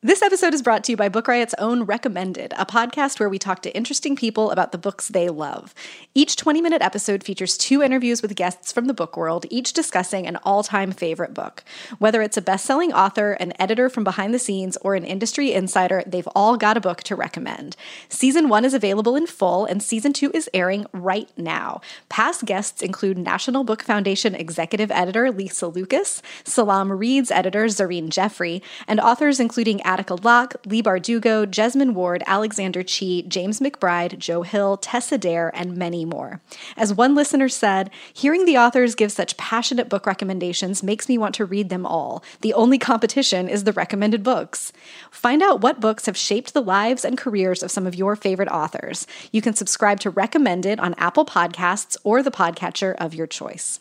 [0.00, 3.36] This episode is brought to you by Book Riot's own Recommended, a podcast where we
[3.36, 5.74] talk to interesting people about the books they love.
[6.14, 10.24] Each 20 minute episode features two interviews with guests from the book world, each discussing
[10.24, 11.64] an all time favorite book.
[11.98, 15.52] Whether it's a best selling author, an editor from behind the scenes, or an industry
[15.52, 17.74] insider, they've all got a book to recommend.
[18.08, 21.80] Season one is available in full, and season two is airing right now.
[22.08, 28.62] Past guests include National Book Foundation executive editor Lisa Lucas, Salaam Reads editor Zareen Jaffery,
[28.86, 34.76] and authors including Attica Locke, Leigh Bardugo, Jesmyn Ward, Alexander Chee, James McBride, Joe Hill,
[34.76, 36.42] Tessa Dare, and many more.
[36.76, 41.34] As one listener said, hearing the authors give such passionate book recommendations makes me want
[41.36, 42.22] to read them all.
[42.42, 44.74] The only competition is the recommended books.
[45.10, 48.50] Find out what books have shaped the lives and careers of some of your favorite
[48.50, 49.06] authors.
[49.32, 53.80] You can subscribe to Recommended on Apple Podcasts or the podcatcher of your choice.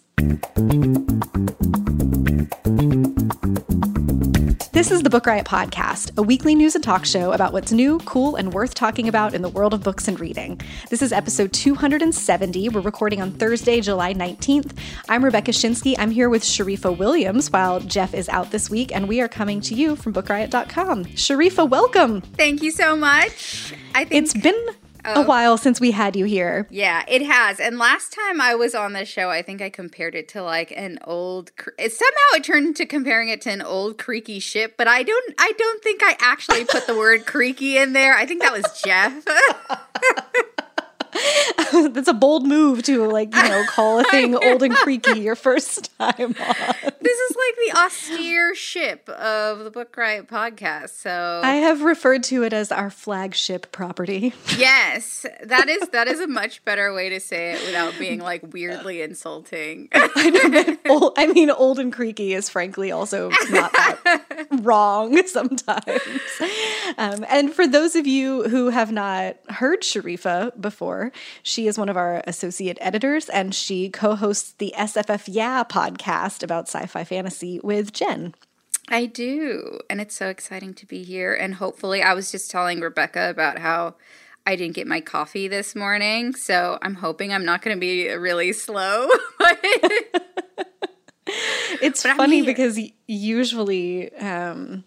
[4.77, 7.97] This is the Book Riot Podcast, a weekly news and talk show about what's new,
[8.01, 10.61] cool, and worth talking about in the world of books and reading.
[10.91, 12.69] This is episode 270.
[12.69, 14.77] We're recording on Thursday, July 19th.
[15.09, 15.95] I'm Rebecca Schinsky.
[15.97, 19.61] I'm here with Sharifa Williams while Jeff is out this week, and we are coming
[19.61, 21.05] to you from bookriot.com.
[21.05, 22.21] Sharifa, welcome.
[22.21, 23.73] Thank you so much.
[23.95, 24.67] I think It's been
[25.15, 26.67] a while since we had you here.
[26.69, 27.59] Yeah, it has.
[27.59, 30.71] And last time I was on the show, I think I compared it to like
[30.75, 31.51] an old.
[31.77, 35.33] somehow it turned into comparing it to an old creaky ship, but I don't.
[35.37, 38.15] I don't think I actually put the word creaky in there.
[38.15, 39.25] I think that was Jeff.
[41.93, 45.35] That's a bold move to like, you know, call a thing old and creaky your
[45.35, 46.35] first time on.
[47.01, 50.89] this is like the austere ship of the Book Riot podcast.
[50.89, 54.33] So I have referred to it as our flagship property.
[54.57, 58.53] yes, that is that is a much better way to say it without being like
[58.53, 59.89] weirdly insulting.
[59.93, 66.01] I know old, I mean, old and creaky is frankly also not that wrong sometimes.
[66.97, 71.11] Um, and for those of you who have not heard Sharifa before,
[71.43, 76.43] she is one of our associate editors and she co hosts the SFF Yeah podcast
[76.43, 78.33] about sci fi fantasy with Jen.
[78.89, 79.79] I do.
[79.89, 81.33] And it's so exciting to be here.
[81.33, 83.95] And hopefully, I was just telling Rebecca about how
[84.45, 86.33] I didn't get my coffee this morning.
[86.33, 89.09] So I'm hoping I'm not going to be really slow.
[91.81, 94.83] It's But funny because usually um,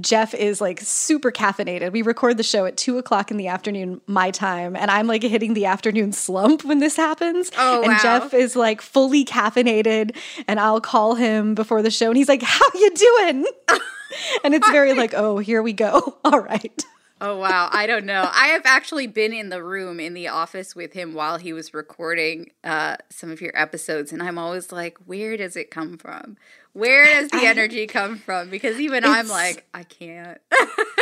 [0.00, 1.92] Jeff is like super caffeinated.
[1.92, 5.22] We record the show at two o'clock in the afternoon, my time, and I'm like
[5.22, 7.50] hitting the afternoon slump when this happens.
[7.56, 7.98] Oh, and wow.
[8.02, 10.16] Jeff is like fully caffeinated,
[10.46, 13.46] and I'll call him before the show, and he's like, "How you doing?"
[14.44, 16.18] and it's very like, "Oh, here we go.
[16.24, 16.84] All right."
[17.20, 17.68] Oh, wow.
[17.72, 18.28] I don't know.
[18.32, 21.74] I have actually been in the room in the office with him while he was
[21.74, 24.12] recording uh, some of your episodes.
[24.12, 26.36] And I'm always like, where does it come from?
[26.72, 28.50] Where does the energy come from?
[28.50, 30.38] Because even I'm like, I can't.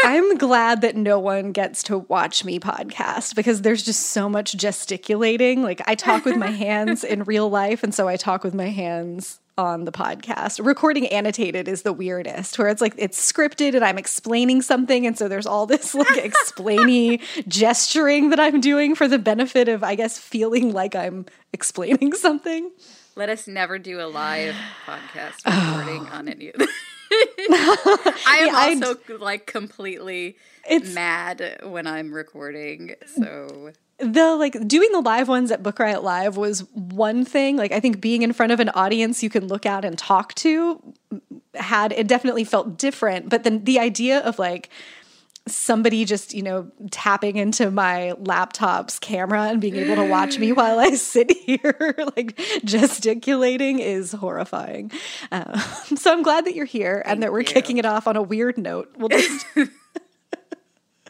[0.04, 4.56] I'm glad that no one gets to watch me podcast because there's just so much
[4.56, 5.62] gesticulating.
[5.62, 8.68] Like I talk with my hands in real life, and so I talk with my
[8.68, 10.64] hands on the podcast.
[10.64, 15.16] Recording annotated is the weirdest, where it's like it's scripted and I'm explaining something, and
[15.16, 19.94] so there's all this like explainy gesturing that I'm doing for the benefit of, I
[19.94, 22.70] guess, feeling like I'm explaining something.
[23.14, 24.54] Let us never do a live
[24.86, 26.70] podcast recording on any of this.
[27.10, 30.36] I am Yeah, also like completely
[30.92, 32.94] mad when I'm recording.
[33.06, 37.56] So the like doing the live ones at Book Riot Live was one thing.
[37.56, 40.34] Like I think being in front of an audience you can look at and talk
[40.34, 40.82] to
[41.54, 43.28] had it definitely felt different.
[43.28, 44.70] But then the idea of like
[45.48, 50.52] somebody just you know tapping into my laptop's camera and being able to watch me
[50.52, 54.90] while I sit here like gesticulating is horrifying.
[55.32, 55.58] Uh,
[55.96, 57.46] so I'm glad that you're here and that we're you.
[57.46, 58.92] kicking it off on a weird note.
[58.96, 59.46] We'll just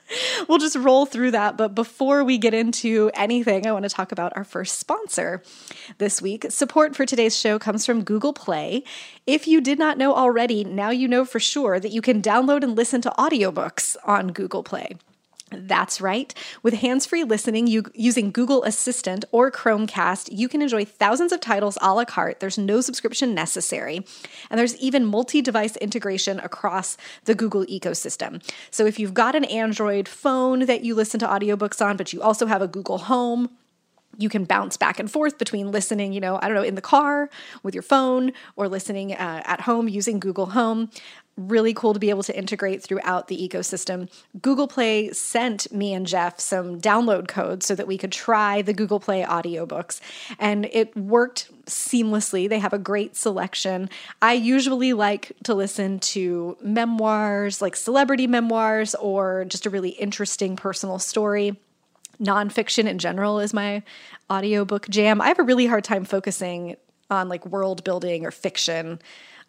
[0.49, 1.57] we'll just roll through that.
[1.57, 5.43] But before we get into anything, I want to talk about our first sponsor
[5.99, 6.47] this week.
[6.51, 8.85] Support for today's show comes from Google Play.
[9.27, 12.63] If you did not know already, now you know for sure that you can download
[12.63, 14.97] and listen to audiobooks on Google Play.
[15.53, 16.35] That's right.
[16.65, 21.41] With hands free listening you, using Google Assistant or Chromecast, you can enjoy thousands of
[21.41, 22.41] titles a la carte.
[22.41, 24.05] There's no subscription necessary.
[24.51, 26.97] And there's even multi device integration across
[27.27, 28.43] the Google ecosystem.
[28.73, 32.21] So if you've got an Android phone that you listen to audiobooks on, but you
[32.21, 33.49] also have a Google Home,
[34.19, 36.81] you can bounce back and forth between listening, you know, I don't know, in the
[36.81, 37.29] car
[37.63, 40.91] with your phone or listening uh, at home using Google Home.
[41.37, 44.11] Really cool to be able to integrate throughout the ecosystem.
[44.41, 48.73] Google Play sent me and Jeff some download codes so that we could try the
[48.73, 50.01] Google Play audiobooks,
[50.39, 52.49] and it worked seamlessly.
[52.49, 53.91] They have a great selection.
[54.23, 60.57] I usually like to listen to memoirs, like celebrity memoirs, or just a really interesting
[60.57, 61.57] personal story.
[62.19, 63.83] Nonfiction in general is my
[64.31, 65.21] audiobook jam.
[65.21, 66.77] I have a really hard time focusing
[67.11, 69.01] on like world building or fiction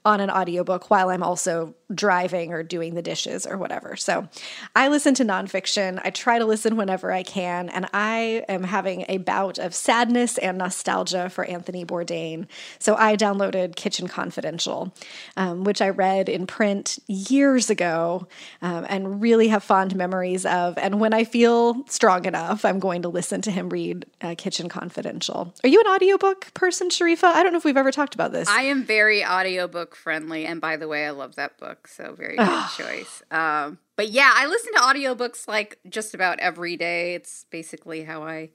[0.08, 3.98] on an audiobook while I'm also driving or doing the dishes or whatever.
[3.98, 4.30] So
[4.74, 6.02] I listen to nonfiction.
[6.04, 7.68] I try to listen whenever I can.
[7.68, 12.48] And I am having a bout of sadness and nostalgia for Anthony Bourdain.
[12.80, 14.94] So I downloaded Kitchen Confidential,
[15.36, 18.28] um, which I read in print years ago
[18.62, 20.78] um, and really have fond memories of.
[20.78, 24.70] And when I feel strong enough, I'm going to listen to him read uh, Kitchen
[24.70, 25.54] Confidential.
[25.66, 27.26] Are you an audiobook person, Sharifa?
[27.26, 28.48] I don't know if we've ever talked about this.
[28.48, 30.46] I am very audiobook friendly.
[30.46, 31.88] And by the way, I love that book.
[31.88, 33.22] So very good choice.
[33.32, 37.16] Um, but yeah, I listen to audiobooks like just about every day.
[37.16, 38.52] It's basically how I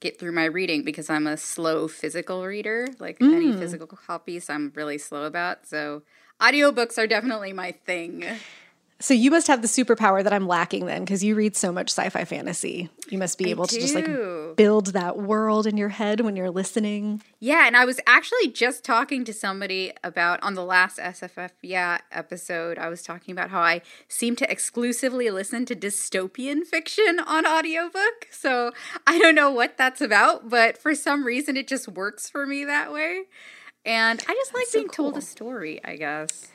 [0.00, 2.88] get through my reading because I'm a slow physical reader.
[2.98, 3.34] Like mm.
[3.34, 5.66] any physical copies, I'm really slow about.
[5.66, 6.02] So
[6.40, 8.24] audiobooks are definitely my thing.
[9.02, 11.90] So you must have the superpower that I'm lacking then because you read so much
[11.90, 12.88] sci-fi fantasy.
[13.08, 14.06] You must be able to just like
[14.54, 17.20] build that world in your head when you're listening.
[17.40, 21.98] Yeah, and I was actually just talking to somebody about on the last SFF yeah
[22.12, 22.78] episode.
[22.78, 28.28] I was talking about how I seem to exclusively listen to dystopian fiction on audiobook.
[28.30, 28.70] So
[29.04, 32.64] I don't know what that's about, but for some reason it just works for me
[32.66, 33.24] that way.
[33.84, 35.10] And I just like being cool.
[35.10, 36.51] told a story, I guess.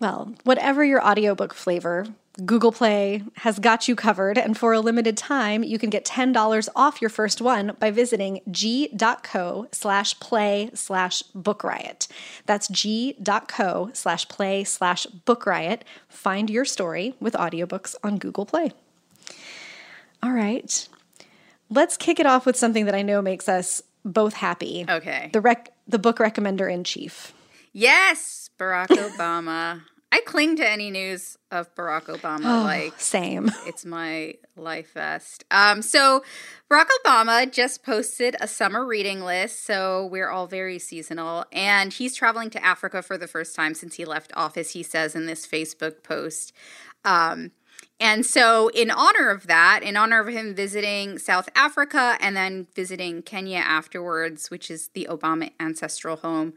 [0.00, 2.06] Well, whatever your audiobook flavor,
[2.44, 6.68] Google Play has got you covered, and for a limited time, you can get $10
[6.76, 12.06] off your first one by visiting g.co slash play slash book riot.
[12.46, 15.84] That's g.co slash play slash book riot.
[16.08, 18.70] Find your story with audiobooks on Google Play.
[20.22, 20.88] All right.
[21.70, 24.86] Let's kick it off with something that I know makes us both happy.
[24.88, 25.30] Okay.
[25.32, 27.32] The rec- the book recommender in chief.
[27.72, 29.82] Yes, Barack Obama.
[30.10, 32.60] I cling to any news of Barack Obama.
[32.60, 33.50] Oh, like same.
[33.66, 35.44] It's my life vest.
[35.50, 36.24] Um, so
[36.70, 41.44] Barack Obama just posted a summer reading list, so we're all very seasonal.
[41.52, 45.14] And he's traveling to Africa for the first time since he left office, he says
[45.14, 46.52] in this Facebook post.
[47.04, 47.52] Um,
[48.00, 52.68] and so, in honor of that, in honor of him visiting South Africa and then
[52.74, 56.54] visiting Kenya afterwards, which is the Obama ancestral home,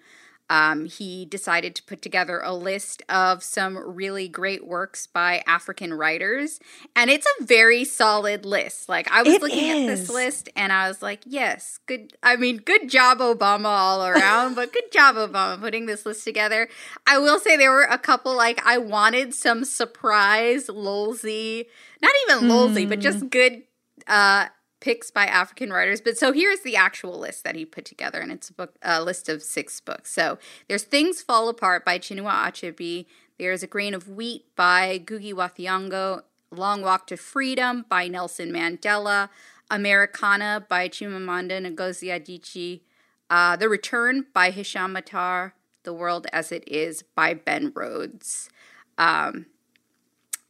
[0.52, 5.94] um, he decided to put together a list of some really great works by African
[5.94, 6.60] writers.
[6.94, 8.90] And it's a very solid list.
[8.90, 9.90] Like, I was it looking is.
[9.90, 12.18] at this list and I was like, yes, good.
[12.22, 16.68] I mean, good job, Obama, all around, but good job, Obama, putting this list together.
[17.08, 21.68] I will say there were a couple, like, I wanted some surprise, lulzy,
[22.02, 22.90] not even lulzy, mm.
[22.90, 23.28] but just hmm.
[23.28, 23.64] good.
[24.06, 24.48] Uh,
[24.82, 26.02] picks by African writers.
[26.02, 29.02] But so here's the actual list that he put together, and it's a book, a
[29.02, 30.12] list of six books.
[30.12, 30.38] So
[30.68, 33.06] there's Things Fall Apart by Chinua Achebe.
[33.40, 36.24] There's A Grain of Wheat by Ngugi wa Thiong'o.
[36.54, 39.30] Long Walk to Freedom by Nelson Mandela.
[39.70, 42.82] Americana by Chimamanda Ngozi Adichie.
[43.30, 45.54] Uh, the Return by Hisham Matar.
[45.84, 48.50] The World as It Is by Ben Rhodes.
[48.98, 49.46] Um,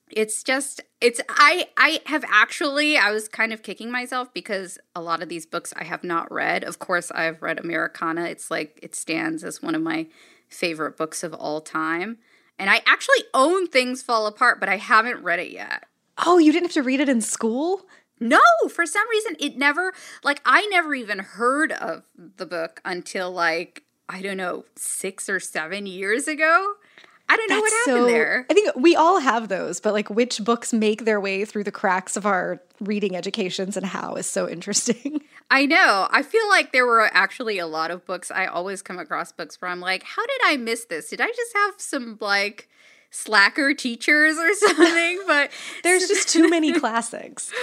[0.10, 5.02] it's just it's i i have actually i was kind of kicking myself because a
[5.02, 6.64] lot of these books i have not read.
[6.64, 8.26] Of course i've read americana.
[8.26, 10.08] It's like it stands as one of my
[10.48, 12.18] favorite books of all time.
[12.58, 15.86] And i actually own things fall apart but i haven't read it yet.
[16.18, 17.88] Oh you didn't have to read it in school?
[18.20, 23.32] No, for some reason it never like I never even heard of the book until
[23.32, 26.74] like I don't know, 6 or 7 years ago.
[27.32, 28.46] I don't know That's what happened so, there.
[28.50, 31.72] I think we all have those, but like which books make their way through the
[31.72, 35.22] cracks of our reading educations and how is so interesting.
[35.50, 36.10] I know.
[36.12, 38.32] I feel like there were actually a lot of books.
[38.32, 41.10] I always come across books where I'm like, how did I miss this?
[41.10, 42.68] Did I just have some like
[43.12, 45.22] slacker teachers or something?
[45.26, 45.52] But
[45.84, 47.54] there's just too many classics.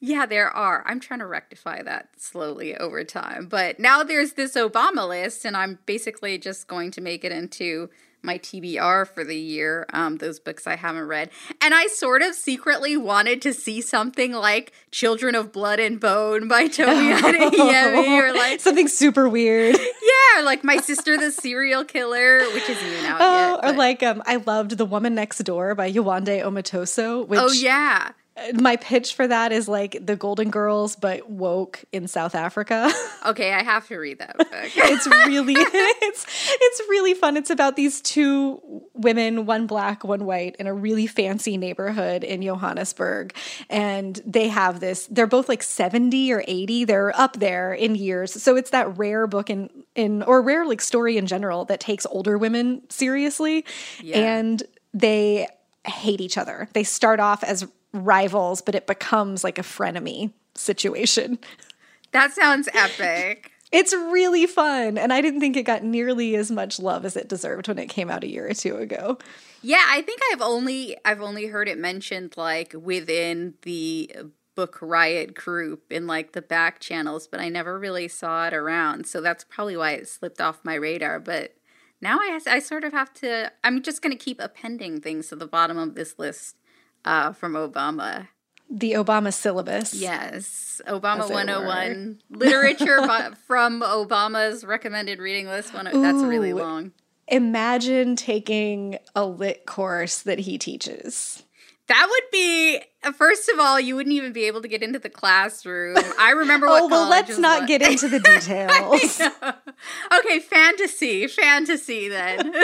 [0.00, 0.82] Yeah, there are.
[0.84, 3.46] I'm trying to rectify that slowly over time.
[3.46, 7.88] But now there's this Obama list, and I'm basically just going to make it into
[8.22, 11.30] my TBR for the year, um, those books I haven't read.
[11.60, 16.48] And I sort of secretly wanted to see something like Children of Blood and Bone
[16.48, 19.76] by Tomi Adeyemi or like something super weird.
[20.36, 23.64] Yeah, like My Sister the Serial Killer, which isn't even out oh, yet.
[23.64, 28.12] Or like um I loved The Woman Next Door by Yewande Omotoso, which Oh yeah.
[28.54, 32.90] My pitch for that is like the Golden Girls, but woke in South Africa.
[33.24, 34.48] Okay, I have to read that book.
[34.52, 37.36] it's really it's it's really fun.
[37.36, 42.42] It's about these two women, one black, one white, in a really fancy neighborhood in
[42.42, 43.32] Johannesburg,
[43.70, 45.06] and they have this.
[45.06, 46.84] They're both like seventy or eighty.
[46.84, 50.80] They're up there in years, so it's that rare book in in or rare like
[50.80, 53.64] story in general that takes older women seriously,
[54.00, 54.18] yeah.
[54.18, 55.46] and they
[55.86, 56.68] hate each other.
[56.72, 61.38] They start off as rivals, but it becomes like a frenemy situation.
[62.12, 63.50] That sounds epic.
[63.72, 67.26] It's really fun, and I didn't think it got nearly as much love as it
[67.26, 69.16] deserved when it came out a year or two ago.
[69.62, 74.14] Yeah, I think I've only I've only heard it mentioned like within the
[74.56, 79.06] book riot group in like the back channels, but I never really saw it around.
[79.06, 81.54] So that's probably why it slipped off my radar, but
[82.02, 85.36] now I, I sort of have to i'm just going to keep appending things to
[85.36, 86.56] the bottom of this list
[87.04, 88.28] uh, from obama
[88.70, 92.98] the obama syllabus yes obama 101 literature
[93.46, 96.92] from obama's recommended reading list one Ooh, that's really long
[97.28, 101.42] imagine taking a lit course that he teaches
[101.88, 102.80] that would be
[103.10, 105.96] first of all, you wouldn't even be able to get into the classroom.
[106.18, 106.82] I remember what.
[106.84, 107.68] oh well, let's not like.
[107.68, 109.20] get into the details.
[110.18, 112.08] okay, fantasy, fantasy.
[112.08, 112.54] Then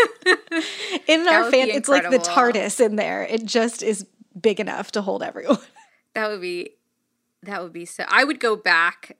[1.07, 3.25] in our fan, it's like the TARDIS in there.
[3.25, 4.07] It just is
[4.41, 5.59] big enough to hold everyone.
[6.15, 6.71] That would be.
[7.45, 8.05] That would be so.
[8.09, 9.19] I would go back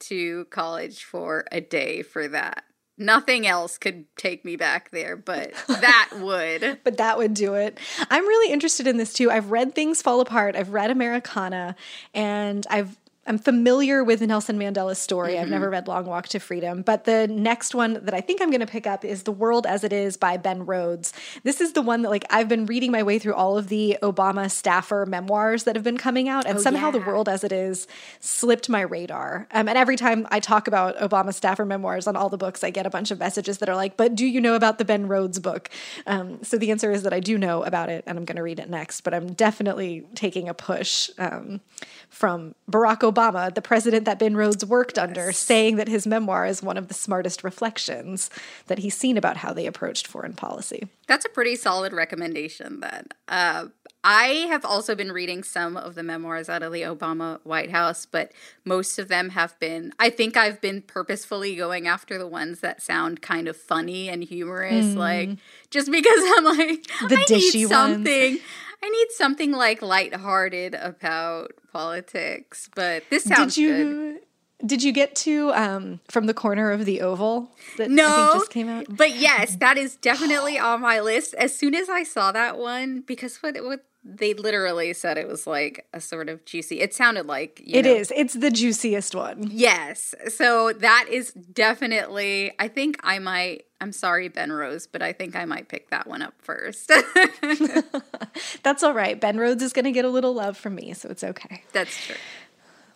[0.00, 2.64] to college for a day for that.
[2.96, 6.78] Nothing else could take me back there, but that would.
[6.84, 7.78] but that would do it.
[8.08, 9.30] I'm really interested in this too.
[9.30, 11.76] I've read Things Fall Apart, I've read Americana,
[12.14, 12.96] and I've
[13.28, 15.34] I'm familiar with Nelson Mandela's story.
[15.34, 15.42] Mm-hmm.
[15.42, 18.48] I've never read Long Walk to Freedom, but the next one that I think I'm
[18.48, 21.12] going to pick up is The World as It Is by Ben Rhodes.
[21.42, 23.98] This is the one that like I've been reading my way through all of the
[24.02, 26.92] Obama staffer memoirs that have been coming out and oh, somehow yeah.
[26.92, 27.86] The World as It Is
[28.18, 29.46] slipped my radar.
[29.50, 32.70] Um, and every time I talk about Obama staffer memoirs on all the books, I
[32.70, 35.06] get a bunch of messages that are like, "But do you know about the Ben
[35.06, 35.68] Rhodes book?"
[36.06, 38.42] Um, so the answer is that I do know about it and I'm going to
[38.42, 41.60] read it next, but I'm definitely taking a push um,
[42.08, 43.17] from Barack Obama,
[43.54, 45.08] the president that Ben Rhodes worked yes.
[45.08, 48.30] under, saying that his memoir is one of the smartest reflections
[48.68, 50.88] that he's seen about how they approached foreign policy.
[51.06, 53.08] That's a pretty solid recommendation, then.
[53.26, 53.66] Uh,
[54.04, 58.06] I have also been reading some of the memoirs out of the Obama White House,
[58.06, 58.32] but
[58.64, 62.80] most of them have been, I think I've been purposefully going after the ones that
[62.80, 64.96] sound kind of funny and humorous, mm.
[64.96, 65.30] like
[65.70, 68.32] just because I'm like, the I dishy need something.
[68.34, 68.42] Ones.
[68.80, 74.20] I need something like lighthearted about politics, but this sounds did you, good.
[74.64, 78.40] Did you get to um, from the corner of the oval that no, I think
[78.40, 78.86] just came out?
[78.88, 81.34] But yes, that is definitely on my list.
[81.34, 85.46] As soon as I saw that one, because what what they literally said it was
[85.46, 86.80] like a sort of juicy.
[86.80, 88.12] It sounded like it know, is.
[88.16, 89.48] It's the juiciest one.
[89.50, 90.14] Yes.
[90.28, 92.52] So that is definitely.
[92.58, 93.66] I think I might.
[93.80, 96.90] I'm sorry, Ben Rhodes, but I think I might pick that one up first.
[98.64, 99.20] That's all right.
[99.20, 101.62] Ben Rhodes is going to get a little love from me, so it's okay.
[101.72, 102.16] That's true.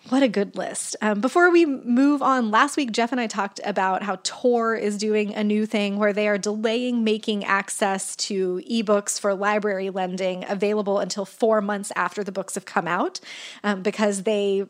[0.08, 0.96] What a good list.
[1.00, 4.98] Um, before we move on, last week Jeff and I talked about how Tor is
[4.98, 10.44] doing a new thing where they are delaying making access to ebooks for library lending
[10.48, 13.20] available until four months after the books have come out
[13.62, 14.66] um, because they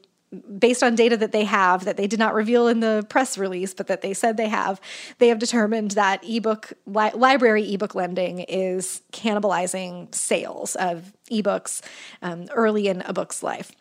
[0.58, 3.74] based on data that they have that they did not reveal in the press release
[3.74, 4.80] but that they said they have
[5.18, 11.82] they have determined that ebook li- library ebook lending is cannibalizing sales of ebooks
[12.22, 13.72] um, early in a book's life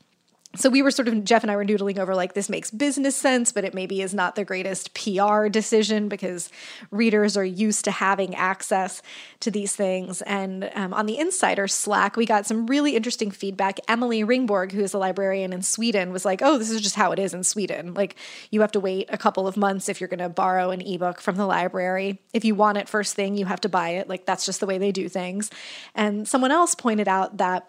[0.55, 3.15] so we were sort of Jeff and I were noodling over like this makes business
[3.15, 6.50] sense, but it maybe is not the greatest PR decision because
[6.91, 9.01] readers are used to having access
[9.39, 10.22] to these things.
[10.24, 13.79] And um, on the Insider Slack, we got some really interesting feedback.
[13.88, 17.13] Emily Ringborg, who is a librarian in Sweden, was like, "Oh, this is just how
[17.13, 17.93] it is in Sweden.
[17.93, 18.17] Like
[18.50, 21.22] you have to wait a couple of months if you're going to borrow an ebook
[21.22, 22.20] from the library.
[22.34, 24.10] If you want it first thing, you have to buy it.
[24.10, 25.50] Like that's just the way they do things."
[25.96, 27.67] And someone else pointed out that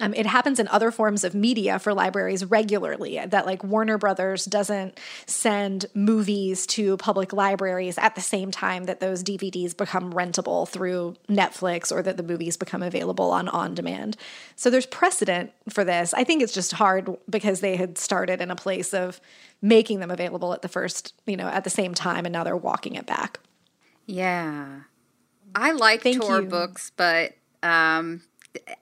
[0.00, 4.44] um, it happens in other forms of media for libraries regularly that like warner brothers
[4.44, 10.68] doesn't send movies to public libraries at the same time that those dvds become rentable
[10.68, 14.16] through netflix or that the movies become available on on demand.
[14.56, 16.14] So there's precedent for this.
[16.14, 19.20] I think it's just hard because they had started in a place of
[19.60, 22.56] making them available at the first you know at the same time and now they're
[22.56, 23.40] walking it back.
[24.06, 24.80] Yeah.
[25.54, 26.48] I like Thank Tor you.
[26.48, 28.22] books but um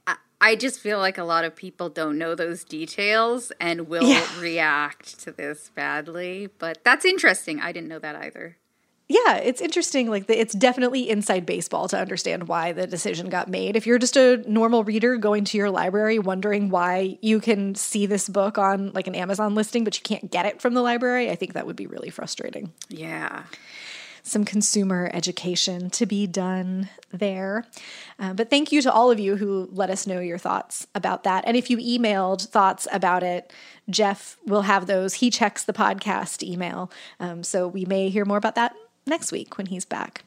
[0.06, 4.05] I, I just feel like a lot of people don't know those details and will
[4.05, 4.26] yeah.
[4.38, 6.49] react to this badly.
[6.59, 7.61] But that's interesting.
[7.61, 8.57] I didn't know that either.
[9.09, 10.11] yeah, it's interesting.
[10.11, 13.76] Like, the, it's definitely inside baseball to understand why the decision got made.
[13.76, 18.07] If you're just a normal reader going to your library wondering why you can see
[18.07, 21.31] this book on like an Amazon listing, but you can't get it from the library,
[21.31, 22.73] I think that would be really frustrating.
[22.88, 23.45] Yeah.
[24.26, 27.64] Some consumer education to be done there.
[28.18, 31.23] Uh, but thank you to all of you who let us know your thoughts about
[31.23, 31.45] that.
[31.47, 33.52] And if you emailed thoughts about it,
[33.88, 35.14] Jeff will have those.
[35.14, 36.90] He checks the podcast email.
[37.21, 38.75] Um, so we may hear more about that
[39.06, 40.25] next week when he's back.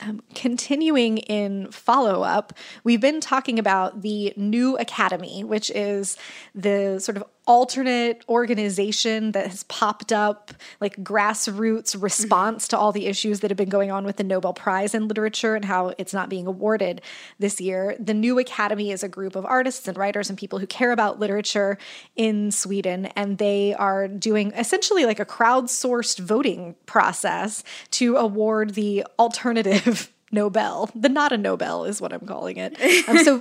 [0.00, 6.16] Um, continuing in follow up, we've been talking about the New Academy, which is
[6.54, 13.04] the sort of alternate organization that has popped up, like grassroots response to all the
[13.04, 16.14] issues that have been going on with the Nobel Prize in Literature and how it's
[16.14, 17.02] not being awarded
[17.38, 17.94] this year.
[18.00, 21.20] The New Academy is a group of artists and writers and people who care about
[21.20, 21.76] literature
[22.16, 29.04] in Sweden, and they are doing essentially like a crowdsourced voting process to award the
[29.18, 30.90] alternative Nobel.
[30.94, 32.76] The not a Nobel is what I'm calling it.
[33.08, 33.38] Um, so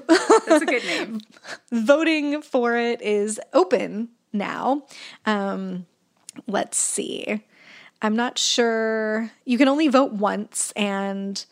[0.47, 1.21] that's a good name.
[1.71, 4.83] voting for it is open now.
[5.25, 5.85] Um,
[6.47, 7.43] let's see.
[8.01, 9.31] I'm not sure.
[9.45, 11.43] You can only vote once, and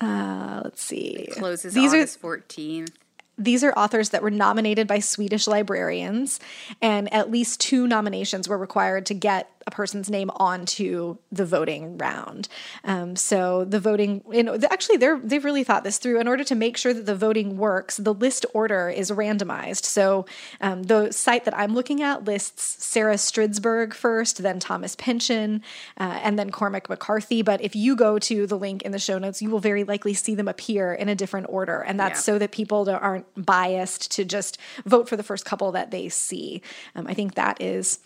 [0.00, 1.26] uh, let's see.
[1.28, 2.90] It closes These August are, 14th
[3.38, 6.38] these are authors that were nominated by Swedish librarians,
[6.80, 11.98] and at least two nominations were required to get a person's name onto the voting
[11.98, 12.48] round.
[12.84, 16.20] Um, so the voting, you know, actually, they're they've really thought this through.
[16.20, 19.84] In order to make sure that the voting works, the list order is randomized.
[19.84, 20.26] So
[20.60, 25.62] um, the site that I'm looking at lists Sara Stridsberg first, then Thomas Pynchon,
[25.98, 27.42] uh, and then Cormac McCarthy.
[27.42, 30.14] But if you go to the link in the show notes, you will very likely
[30.14, 32.34] see them appear in a different order, and that's yeah.
[32.34, 36.62] so that people aren't biased to just vote for the first couple that they see.
[36.94, 37.98] Um, I think that is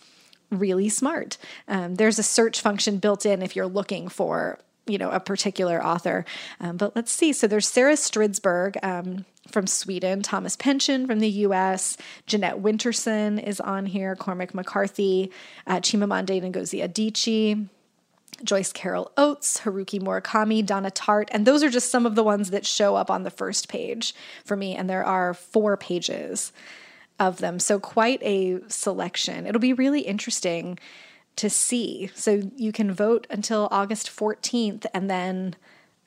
[0.49, 1.37] really smart.
[1.67, 5.83] Um, there's a search function built in if you're looking for you know a particular
[5.83, 6.25] author.
[6.59, 7.33] Um, but let's see.
[7.33, 8.83] So there's Sara Stridsberg.
[8.83, 15.31] Um, from Sweden, Thomas Pynchon from the US, Jeanette Winterson is on here, Cormac McCarthy,
[15.65, 17.69] uh, Chimamanda Ngozi Adichie,
[18.43, 22.51] Joyce Carol Oates, Haruki Murakami, Donna Tartt, and those are just some of the ones
[22.51, 24.13] that show up on the first page
[24.43, 26.51] for me, and there are four pages
[27.19, 27.59] of them.
[27.59, 29.45] So, quite a selection.
[29.45, 30.79] It'll be really interesting
[31.37, 32.09] to see.
[32.15, 35.55] So, you can vote until August 14th, and then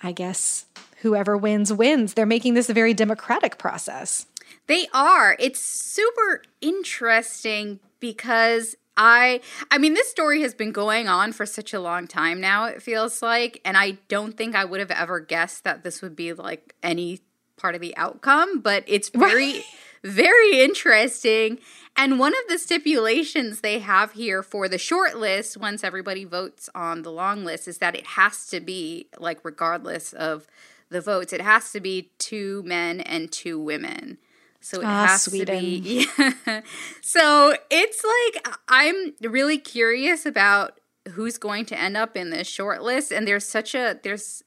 [0.03, 0.67] I guess
[1.03, 2.15] whoever wins, wins.
[2.15, 4.27] They're making this a very democratic process.
[4.67, 5.37] They are.
[5.39, 11.73] It's super interesting because I I mean this story has been going on for such
[11.73, 15.21] a long time now it feels like and I don't think I would have ever
[15.21, 17.21] guessed that this would be like any
[17.57, 19.65] part of the outcome but it's very
[20.03, 21.59] very interesting.
[21.97, 26.71] And one of the stipulations they have here for the short list, once everybody votes
[26.75, 30.47] on the long list, is that it has to be, like, regardless of
[30.89, 34.19] the votes, it has to be two men and two women.
[34.61, 35.57] So it ah, has Sweden.
[35.57, 36.07] to be.
[36.19, 36.61] Yeah.
[37.01, 40.81] so it's like, I'm really curious about
[41.13, 43.11] who's going to end up in this short list.
[43.11, 44.45] And there's such a, there's,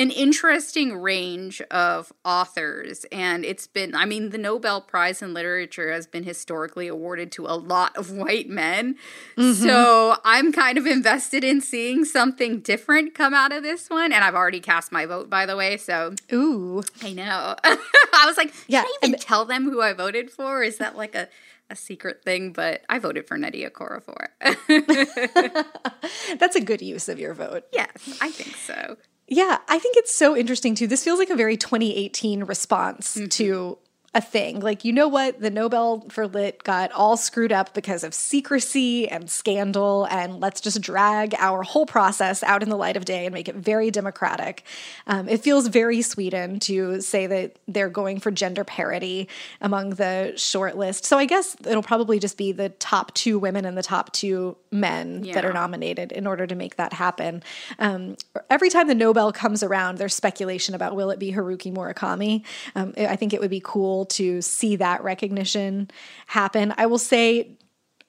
[0.00, 5.92] an interesting range of authors and it's been i mean the nobel prize in literature
[5.92, 8.94] has been historically awarded to a lot of white men
[9.36, 9.52] mm-hmm.
[9.52, 14.24] so i'm kind of invested in seeing something different come out of this one and
[14.24, 18.54] i've already cast my vote by the way so ooh i know i was like
[18.68, 21.28] yeah i even tell them who i voted for is that like a
[21.70, 24.26] a secret thing, but I voted for Nnedi Okorafor.
[26.38, 27.64] That's a good use of your vote.
[27.72, 28.96] Yes, I think so.
[29.32, 30.88] Yeah, I think it's so interesting too.
[30.88, 33.28] This feels like a very 2018 response mm-hmm.
[33.28, 33.78] to
[34.12, 34.58] a thing.
[34.58, 35.40] Like, you know what?
[35.40, 40.60] The Nobel for Lit got all screwed up because of secrecy and scandal, and let's
[40.60, 43.92] just drag our whole process out in the light of day and make it very
[43.92, 44.64] democratic.
[45.06, 49.28] Um, it feels very Sweden to say that they're going for gender parity
[49.60, 51.04] among the short list.
[51.04, 54.56] So I guess it'll probably just be the top two women and the top two
[54.72, 55.34] men yeah.
[55.34, 57.44] that are nominated in order to make that happen.
[57.78, 58.16] Um,
[58.48, 62.42] every time the Nobel comes around, there's speculation about will it be Haruki Murakami.
[62.74, 65.90] Um, I think it would be cool to see that recognition
[66.26, 66.74] happen.
[66.76, 67.56] I will say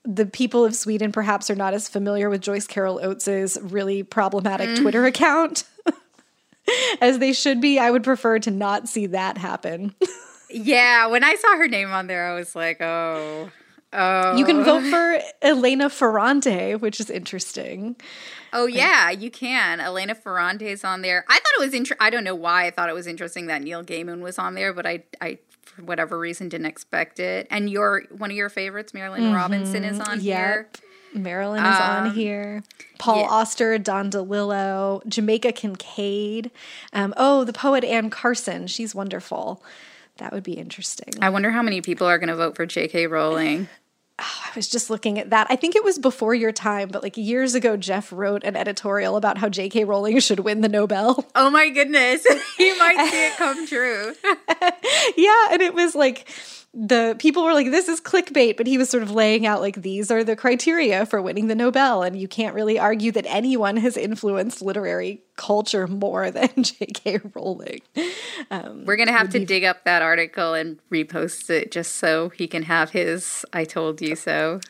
[0.03, 4.69] the people of Sweden perhaps are not as familiar with Joyce Carol Oates's really problematic
[4.69, 4.81] mm.
[4.81, 5.63] Twitter account
[7.01, 7.79] as they should be.
[7.79, 9.93] I would prefer to not see that happen.
[10.49, 13.51] yeah, when I saw her name on there, I was like, oh.
[13.93, 14.37] Oh.
[14.37, 17.97] You can vote for Elena Ferrante, which is interesting.
[18.53, 19.81] Oh yeah, you can.
[19.81, 21.25] Elena Ferrante is on there.
[21.27, 22.05] I thought it was interesting.
[22.05, 24.73] I don't know why I thought it was interesting that Neil Gaiman was on there,
[24.73, 27.47] but I I for whatever reason didn't expect it.
[27.49, 29.35] And your one of your favorites, Marilyn mm-hmm.
[29.35, 30.21] Robinson, is on yep.
[30.21, 30.69] here.
[31.13, 32.63] Marilyn is um, on here.
[32.97, 33.27] Paul yeah.
[33.29, 36.51] Auster, Don DeLillo, Jamaica Kincaid.
[36.93, 38.67] Um, oh, the poet Anne Carson.
[38.67, 39.61] She's wonderful.
[40.17, 41.13] That would be interesting.
[41.21, 43.07] I wonder how many people are going to vote for J.K.
[43.07, 43.67] Rowling.
[44.23, 45.47] Oh, I was just looking at that.
[45.49, 49.17] I think it was before your time, but like years ago, Jeff wrote an editorial
[49.17, 49.83] about how J.K.
[49.85, 51.25] Rowling should win the Nobel.
[51.33, 52.23] Oh my goodness.
[52.57, 54.13] he might see it come true.
[55.17, 55.47] yeah.
[55.51, 56.27] And it was like,
[56.73, 59.81] the people were like, this is clickbait, but he was sort of laying out like
[59.81, 62.01] these are the criteria for winning the Nobel.
[62.01, 67.19] And you can't really argue that anyone has influenced literary culture more than J.K.
[67.33, 67.81] Rowling.
[68.49, 71.95] Um, We're going to have to be- dig up that article and repost it just
[71.95, 74.61] so he can have his I told you so.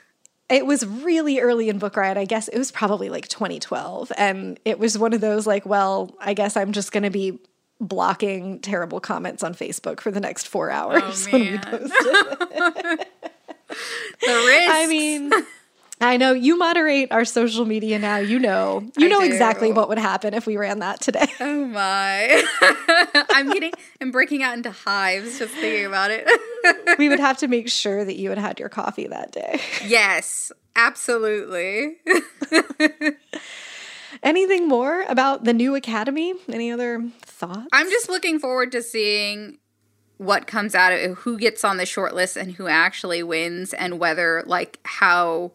[0.50, 2.18] It was really early in Book Riot.
[2.18, 4.12] I guess it was probably like 2012.
[4.18, 7.40] And it was one of those like, well, I guess I'm just going to be
[7.82, 11.94] blocking terrible comments on Facebook for the next four oh, hours oh, when we post
[11.94, 13.08] it.
[13.68, 14.72] the risk.
[14.72, 15.32] I mean,
[16.00, 18.18] I know you moderate our social media now.
[18.18, 19.26] You know, you I know do.
[19.26, 21.28] exactly what would happen if we ran that today.
[21.40, 22.44] Oh my!
[23.32, 26.28] I'm getting, I'm breaking out into hives just thinking about it.
[27.00, 29.60] we would have to make sure that you had had your coffee that day.
[29.86, 31.98] Yes, absolutely.
[34.24, 36.34] Anything more about the new academy?
[36.48, 37.68] Any other thoughts?
[37.74, 39.58] I'm just looking forward to seeing
[40.18, 43.74] what comes out of it, who gets on the short list and who actually wins,
[43.74, 45.54] and whether like how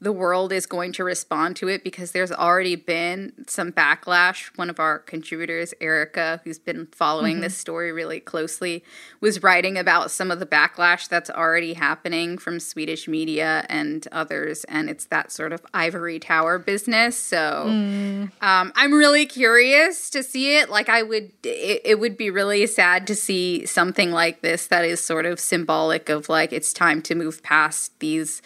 [0.00, 4.50] the world is going to respond to it because there's already been some backlash.
[4.56, 7.42] One of our contributors, Erica, who's been following mm-hmm.
[7.42, 8.84] this story really closely,
[9.20, 14.64] was writing about some of the backlash that's already happening from Swedish media and others.
[14.64, 17.16] And it's that sort of ivory tower business.
[17.16, 18.30] So mm.
[18.42, 20.68] um, I'm really curious to see it.
[20.68, 24.84] Like, I would, it, it would be really sad to see something like this that
[24.84, 28.42] is sort of symbolic of like it's time to move past these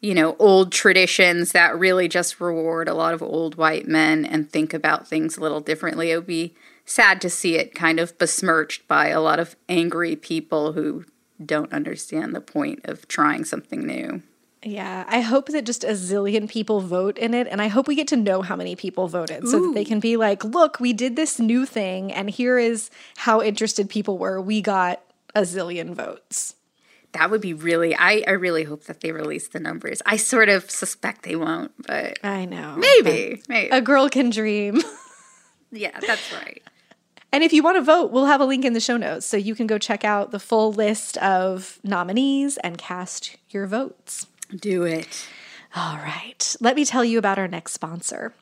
[0.00, 4.50] you know, old traditions that really just reward a lot of old white men and
[4.50, 6.10] think about things a little differently.
[6.10, 10.16] It would be sad to see it kind of besmirched by a lot of angry
[10.16, 11.04] people who
[11.44, 14.22] don't understand the point of trying something new.
[14.62, 17.94] Yeah, I hope that just a zillion people vote in it, and I hope we
[17.94, 20.92] get to know how many people voted so that they can be like, look, we
[20.92, 24.38] did this new thing, and here is how interested people were.
[24.38, 25.00] We got
[25.34, 26.56] a zillion votes
[27.12, 30.02] that would be really I, I really hope that they release the numbers.
[30.06, 32.76] I sort of suspect they won't, but I know.
[32.76, 33.42] Maybe.
[33.48, 33.70] maybe.
[33.70, 34.80] A girl can dream.
[35.72, 36.62] yeah, that's right.
[37.32, 39.36] And if you want to vote, we'll have a link in the show notes so
[39.36, 44.26] you can go check out the full list of nominees and cast your votes.
[44.54, 45.28] Do it.
[45.76, 46.56] All right.
[46.60, 48.34] Let me tell you about our next sponsor.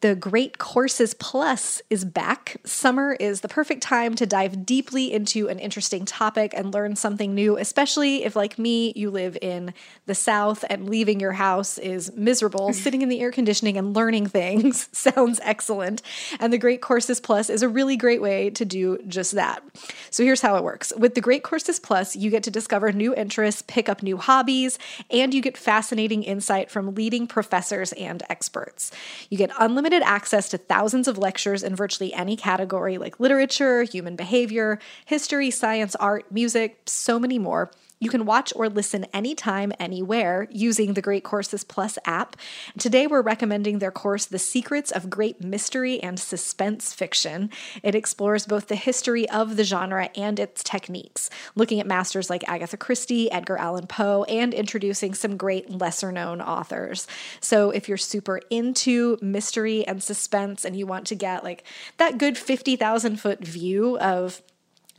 [0.00, 2.58] The Great Courses Plus is back.
[2.64, 7.34] Summer is the perfect time to dive deeply into an interesting topic and learn something
[7.34, 9.74] new, especially if, like me, you live in
[10.06, 12.72] the South and leaving your house is miserable.
[12.78, 16.00] Sitting in the air conditioning and learning things sounds excellent.
[16.38, 19.64] And the Great Courses Plus is a really great way to do just that.
[20.10, 23.16] So here's how it works with the Great Courses Plus, you get to discover new
[23.16, 24.78] interests, pick up new hobbies,
[25.10, 28.92] and you get fascinating insight from leading professors and experts.
[29.28, 34.16] You get unlimited access to thousands of lectures in virtually any category like literature, human
[34.16, 37.70] behavior, history, science, art, music, so many more
[38.00, 42.36] you can watch or listen anytime, anywhere using the Great Courses Plus app.
[42.78, 47.50] Today, we're recommending their course, The Secrets of Great Mystery and Suspense Fiction.
[47.82, 52.48] It explores both the history of the genre and its techniques, looking at masters like
[52.48, 57.06] Agatha Christie, Edgar Allan Poe, and introducing some great lesser known authors.
[57.40, 61.64] So, if you're super into mystery and suspense and you want to get like
[61.96, 64.42] that good 50,000 foot view of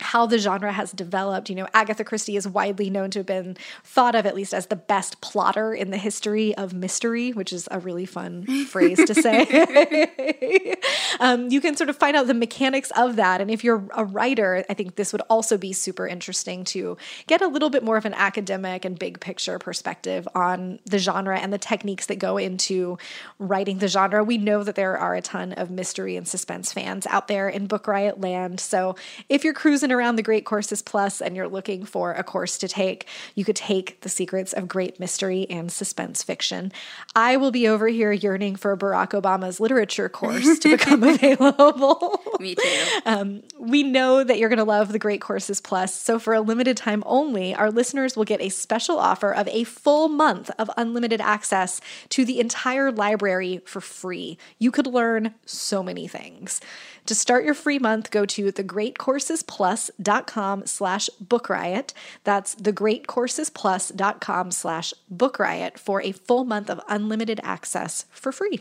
[0.00, 1.50] how the genre has developed.
[1.50, 4.66] You know, Agatha Christie is widely known to have been thought of at least as
[4.66, 9.14] the best plotter in the history of mystery, which is a really fun phrase to
[9.14, 10.76] say.
[11.20, 13.40] um, you can sort of find out the mechanics of that.
[13.40, 17.42] And if you're a writer, I think this would also be super interesting to get
[17.42, 21.52] a little bit more of an academic and big picture perspective on the genre and
[21.52, 22.98] the techniques that go into
[23.38, 24.24] writing the genre.
[24.24, 27.66] We know that there are a ton of mystery and suspense fans out there in
[27.66, 28.60] Book Riot land.
[28.60, 28.96] So
[29.28, 32.68] if you're cruising around the Great Courses Plus and you're looking for a course to
[32.68, 36.72] take, you could take The Secrets of Great Mystery and Suspense Fiction.
[37.14, 42.20] I will be over here yearning for Barack Obama's literature course to become available.
[42.40, 42.86] Me too.
[43.04, 45.94] Um, we know that you're going to love the Great Courses Plus.
[45.94, 49.64] So, for a limited time only, our listeners will get a special offer of a
[49.64, 54.38] full month of unlimited access to the entire library for free.
[54.58, 56.62] You could learn so many things.
[57.04, 61.92] To start your free month, go to thegreatcoursesplus.com slash book riot.
[62.24, 68.60] That's thegreatcoursesplus.com slash book riot for a full month of unlimited access for free.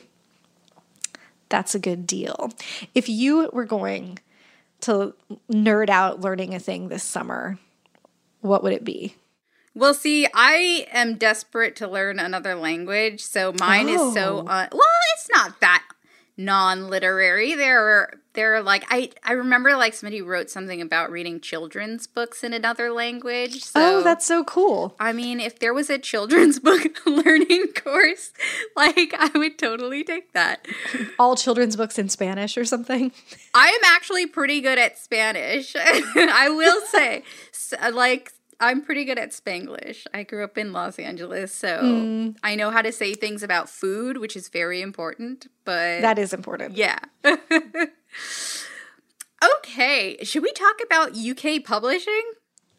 [1.50, 2.52] That's a good deal.
[2.96, 4.20] If you were going
[4.82, 5.14] to
[5.52, 7.58] nerd out learning a thing this summer,
[8.42, 9.16] what would it be?
[9.76, 14.48] Well, see, I am desperate to learn another language, so mine is so Oh.
[14.48, 14.82] uh, well.
[15.16, 15.84] It's not that
[16.40, 17.54] non-literary.
[17.54, 22.08] There, are, there are like I I remember like somebody wrote something about reading children's
[22.08, 23.64] books in another language.
[23.64, 24.96] So oh, that's so cool.
[25.00, 28.32] I mean, if there was a children's book learning course,
[28.76, 30.66] like I would totally take that.
[31.20, 33.12] All children's books in Spanish or something.
[33.54, 35.76] I am actually pretty good at Spanish.
[35.76, 37.24] I will say,
[37.92, 40.06] like, I'm pretty good at Spanglish.
[40.14, 44.18] I grew up in Los Angeles, so I know how to say things about food,
[44.18, 45.48] which is very important.
[45.64, 46.76] But That is important.
[46.76, 47.00] yeah.
[49.60, 52.22] okay, should we talk about UK publishing?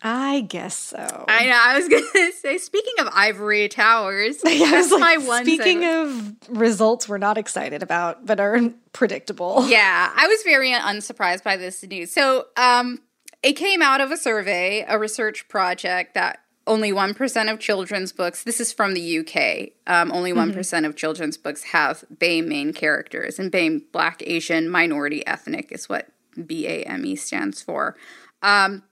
[0.03, 1.25] I guess so.
[1.29, 1.59] I know.
[1.61, 2.57] I was gonna say.
[2.59, 5.45] Speaking of ivory towers, Yeah, that's was like, my one.
[5.45, 6.39] Speaking segment.
[6.51, 8.59] of results we're not excited about, but are
[8.93, 9.67] predictable.
[9.69, 12.11] yeah, I was very unsurprised by this news.
[12.13, 13.01] So, um,
[13.43, 18.45] it came out of a survey, a research project that only 1% of children's books,
[18.45, 23.39] this is from the UK, um, only one of children's books have BAME main characters.
[23.39, 27.97] And BAME, Black, Asian, Minority, Ethnic, is what BAME E stands for.
[28.43, 28.85] Um,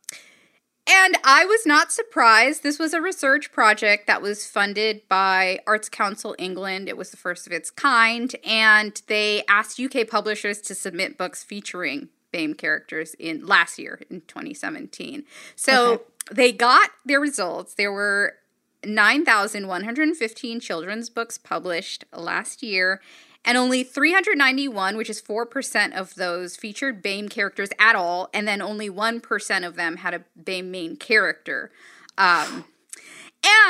[0.91, 2.63] and I was not surprised.
[2.63, 6.89] This was a research project that was funded by Arts Council England.
[6.89, 8.35] It was the first of its kind.
[8.43, 14.23] And they asked UK publishers to submit books featuring BAME characters in last year in
[14.23, 15.25] 2017.
[15.57, 16.03] So Okay.
[16.33, 17.75] they got their results.
[17.75, 18.35] There were
[18.85, 23.01] 9,115 children's books published last year,
[23.45, 28.61] and only 391, which is 4% of those, featured BAME characters at all, and then
[28.61, 31.71] only 1% of them had a BAME main character.
[32.17, 32.64] Um,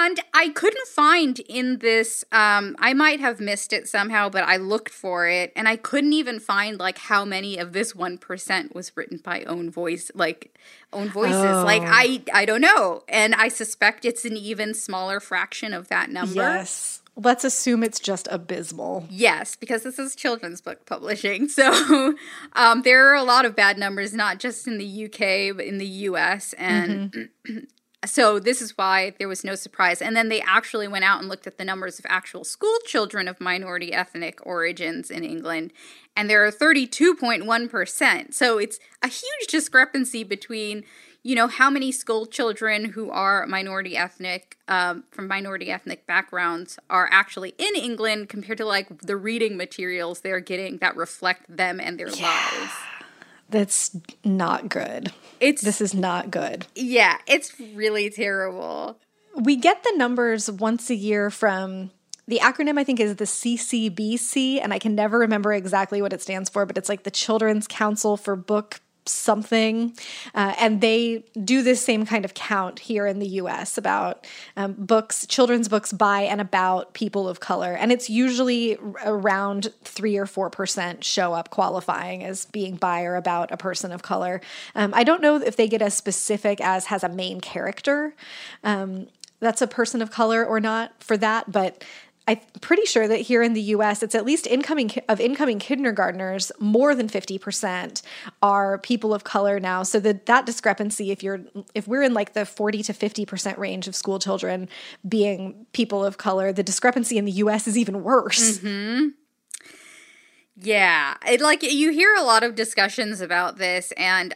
[0.00, 4.56] and I couldn't find in this, um, I might have missed it somehow, but I
[4.56, 8.96] looked for it, and I couldn't even find like how many of this 1% was
[8.96, 10.54] written by own voice, like
[10.92, 11.34] own voices.
[11.64, 11.86] Like Oh.
[11.86, 13.02] I, I don't know.
[13.08, 16.34] And I suspect it's an even smaller fraction of that number.
[16.34, 17.02] Yes.
[17.20, 19.06] Let's assume it's just abysmal.
[19.10, 21.48] Yes, because this is children's book publishing.
[21.58, 22.14] So
[22.52, 25.78] um, there are a lot of bad numbers, not just in the UK, but in
[25.78, 26.52] the US.
[26.52, 27.28] And
[28.06, 30.00] so this is why there was no surprise.
[30.00, 33.26] And then they actually went out and looked at the numbers of actual school children
[33.26, 35.72] of minority ethnic origins in England.
[36.16, 38.34] And there are 32.1%.
[38.34, 40.84] So it's a huge discrepancy between
[41.24, 46.78] you know how many school children who are minority ethnic um, from minority ethnic backgrounds
[46.88, 51.80] are actually in england compared to like the reading materials they're getting that reflect them
[51.80, 52.72] and their lives
[53.48, 55.12] That's not good.
[55.40, 56.66] it's This is not good.
[56.74, 58.98] yeah it's really terrible
[59.34, 61.90] We get the numbers once a year from
[62.26, 66.20] the acronym, I think, is the CCBC, and I can never remember exactly what it
[66.20, 69.94] stands for, but it's like the Children's Council for Book something.
[70.34, 74.74] Uh, and they do this same kind of count here in the US about um,
[74.78, 77.72] books, children's books by and about people of color.
[77.72, 83.50] And it's usually around three or 4% show up qualifying as being by or about
[83.52, 84.40] a person of color.
[84.74, 88.14] Um, I don't know if they get as specific as has a main character.
[88.64, 89.08] Um,
[89.40, 91.84] that's a person of color or not for that, but
[92.28, 96.52] I'm pretty sure that here in the US, it's at least incoming of incoming kindergartners,
[96.58, 98.02] more than 50%
[98.42, 99.82] are people of color now.
[99.82, 101.40] So that that discrepancy, if you're
[101.74, 104.68] if we're in like the 40 to 50% range of school children
[105.08, 108.58] being people of color, the discrepancy in the US is even worse.
[108.58, 109.08] Mm-hmm.
[110.60, 114.34] yeah it like you hear a lot of discussions about this and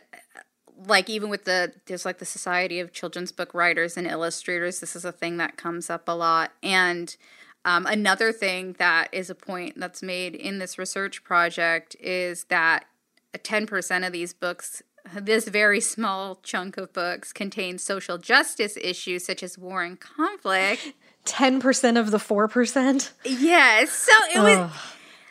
[0.87, 4.97] like even with the there's like the society of children's book writers and illustrators this
[4.97, 7.17] is a thing that comes up a lot and
[7.65, 12.87] um, another thing that is a point that's made in this research project is that
[13.35, 14.83] 10% of these books
[15.21, 20.93] this very small chunk of books contain social justice issues such as war and conflict.
[21.25, 23.11] 10% of the 4%.
[23.25, 24.71] yes so it was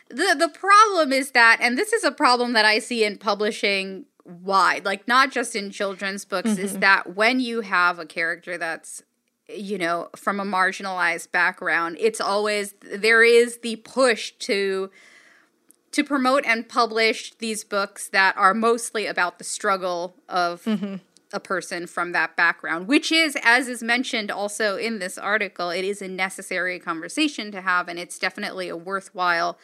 [0.08, 4.04] the the problem is that and this is a problem that i see in publishing
[4.24, 9.02] wide like not just in children's books is that when you have a character that's
[9.48, 14.90] you know from a marginalized background it's always there is the push to
[15.90, 20.66] to promote and publish these books that are mostly about the struggle of
[21.32, 25.84] a person from that background, which is, as is mentioned also in this article, it
[25.84, 29.58] is a necessary conversation to have, and it's definitely a worthwhile.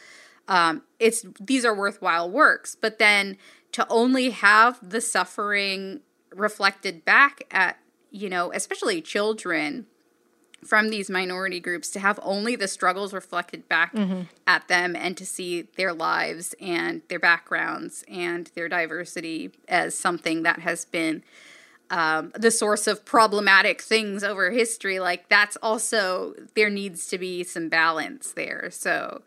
[0.47, 3.37] Um, it's these are worthwhile works, but then
[3.73, 6.01] to only have the suffering
[6.33, 7.77] reflected back at,
[8.11, 9.85] you know, especially children
[10.65, 14.23] from these minority groups to have only the struggles reflected back mm-hmm.
[14.45, 20.43] at them and to see their lives and their backgrounds and their diversity as something
[20.43, 21.23] that has been
[21.91, 27.43] um, the source of problematic things over history like that's also there needs to be
[27.43, 28.69] some balance there.
[28.71, 29.23] So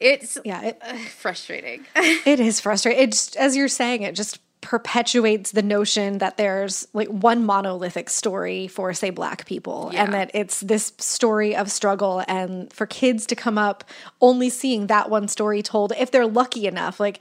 [0.00, 1.84] it's yeah it, uh, frustrating.
[1.96, 3.02] It is frustrating.
[3.02, 8.66] It's as you're saying it just perpetuates the notion that there's like one monolithic story
[8.66, 10.02] for say black people yeah.
[10.02, 13.84] and that it's this story of struggle and for kids to come up
[14.22, 17.20] only seeing that one story told if they're lucky enough like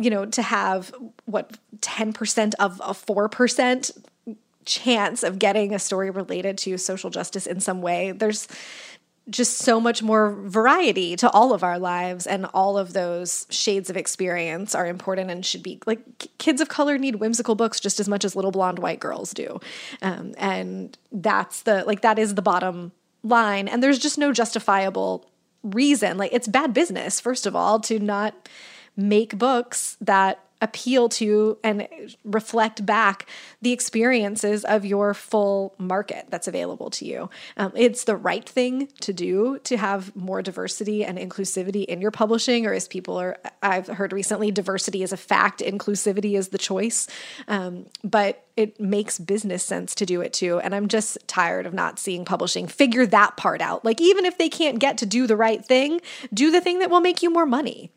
[0.00, 0.90] you know to have
[1.26, 7.60] what 10% of a 4% chance of getting a story related to social justice in
[7.60, 8.48] some way there's
[9.30, 13.90] just so much more variety to all of our lives and all of those shades
[13.90, 16.00] of experience are important and should be like
[16.38, 19.60] kids of color need whimsical books just as much as little blonde white girls do.
[20.02, 25.28] Um, and that's the like that is the bottom line and there's just no justifiable
[25.62, 26.16] reason.
[26.16, 28.48] Like it's bad business first of all to not
[28.96, 31.86] make books that appeal to and
[32.24, 33.28] reflect back
[33.62, 37.30] the experiences of your full market that's available to you.
[37.56, 42.10] Um, it's the right thing to do to have more diversity and inclusivity in your
[42.10, 46.58] publishing, or as people are, I've heard recently, diversity is a fact, inclusivity is the
[46.58, 47.06] choice.
[47.46, 50.58] Um, but it makes business sense to do it too.
[50.58, 53.84] And I'm just tired of not seeing publishing figure that part out.
[53.84, 56.00] Like, even if they can't get to do the right thing,
[56.34, 57.92] do the thing that will make you more money.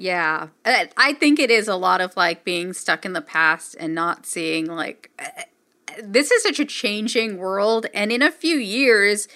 [0.00, 0.48] Yeah.
[0.64, 4.24] I think it is a lot of like being stuck in the past and not
[4.24, 5.10] seeing like
[6.02, 9.28] this is such a changing world and in a few years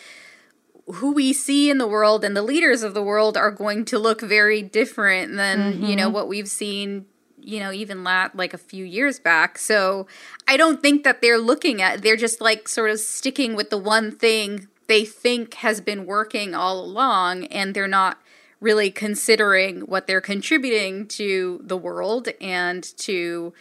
[0.86, 3.98] who we see in the world and the leaders of the world are going to
[3.98, 5.84] look very different than, mm-hmm.
[5.84, 6.14] you know, mm-hmm.
[6.14, 7.04] what we've seen
[7.38, 10.06] you know even lat like a few years back so
[10.48, 13.76] i don't think that they're looking at they're just like sort of sticking with the
[13.76, 18.16] one thing they think has been working all along and they're not
[18.60, 23.52] really considering what they're contributing to the world and to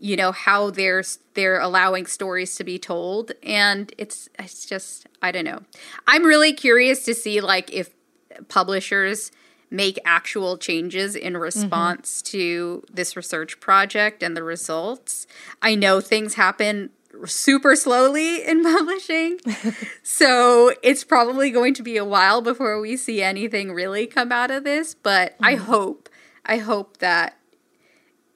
[0.00, 3.32] you know how they're they're allowing stories to be told.
[3.42, 5.62] And it's it's just i don't know.
[6.06, 7.90] I'm really curious to see like if
[8.48, 9.30] publishers
[9.70, 12.30] make actual changes in response mm-hmm.
[12.36, 15.26] to this research project and the results.
[15.62, 16.90] I know things happen
[17.26, 19.38] super slowly in publishing.
[20.02, 24.50] so it's probably going to be a while before we see anything really come out
[24.50, 25.44] of this, but mm-hmm.
[25.44, 26.08] I hope
[26.44, 27.38] I hope that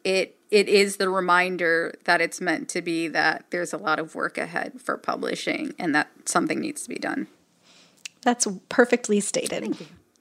[0.05, 4.15] it it is the reminder that it's meant to be that there's a lot of
[4.15, 7.27] work ahead for publishing and that something needs to be done.
[8.23, 9.77] That's perfectly stated.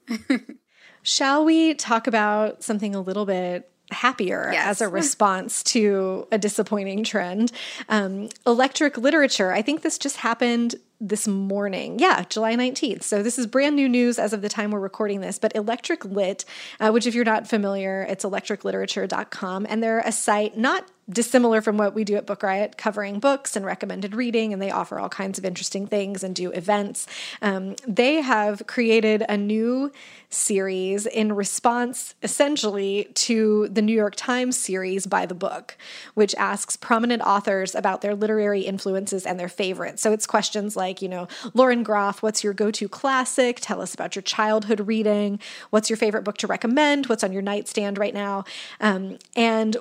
[0.08, 0.56] Thank you.
[1.02, 4.66] Shall we talk about something a little bit happier yes.
[4.66, 7.52] as a response to a disappointing trend.
[7.88, 11.98] Um, electric literature, I think this just happened this morning.
[11.98, 13.02] Yeah, July 19th.
[13.02, 15.38] So this is brand new news as of the time we're recording this.
[15.38, 16.44] But Electric Lit,
[16.80, 19.66] uh, which if you're not familiar, it's electricliterature.com.
[19.68, 23.54] And they're a site not dissimilar from what we do at Book Riot, covering books
[23.54, 27.06] and recommended reading, and they offer all kinds of interesting things and do events.
[27.40, 29.92] Um, they have created a new
[30.28, 35.78] series in response essentially to the New York Times series by the book,
[36.14, 40.02] which asks prominent authors about their literary influences and their favorites.
[40.02, 43.58] So it's questions like, you know, Lauren Groff, what's your go to classic?
[43.60, 45.38] Tell us about your childhood reading.
[45.70, 47.06] What's your favorite book to recommend?
[47.06, 48.44] What's on your nightstand right now?
[48.80, 49.76] Um, and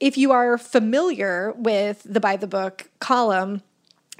[0.00, 3.62] if you are familiar with the by the book column,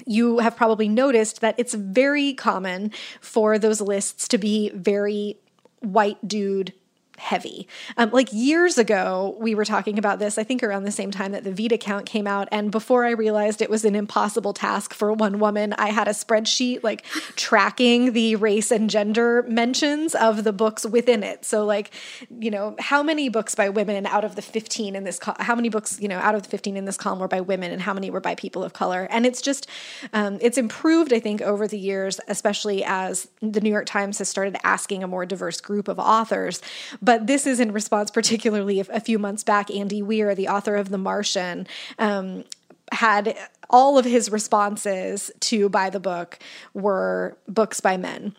[0.05, 5.37] you have probably noticed that it's very common for those lists to be very
[5.79, 6.73] white dude
[7.17, 7.67] heavy.
[7.97, 11.31] Um, like years ago, we were talking about this, I think around the same time
[11.31, 12.47] that the VIDA count came out.
[12.51, 16.11] And before I realized it was an impossible task for one woman, I had a
[16.11, 17.03] spreadsheet like
[17.35, 21.45] tracking the race and gender mentions of the books within it.
[21.45, 21.91] So, like,
[22.39, 25.55] you know, how many books by women out of the 15 in this, co- how
[25.55, 27.81] many books, you know, out of the 15 in this column were by women and
[27.81, 29.07] how many were by people of color.
[29.09, 29.67] And it's just,
[30.13, 34.29] um, it's improved, I think, over the years, especially as the New York Times has
[34.29, 36.61] started asking a more diverse group of authors.
[37.05, 40.89] But this is in response, particularly a few months back, Andy Weir, the author of
[40.89, 41.67] The Martian,
[41.99, 42.45] um,
[42.91, 43.37] had
[43.69, 46.39] all of his responses to By the book
[46.73, 48.35] were books by men.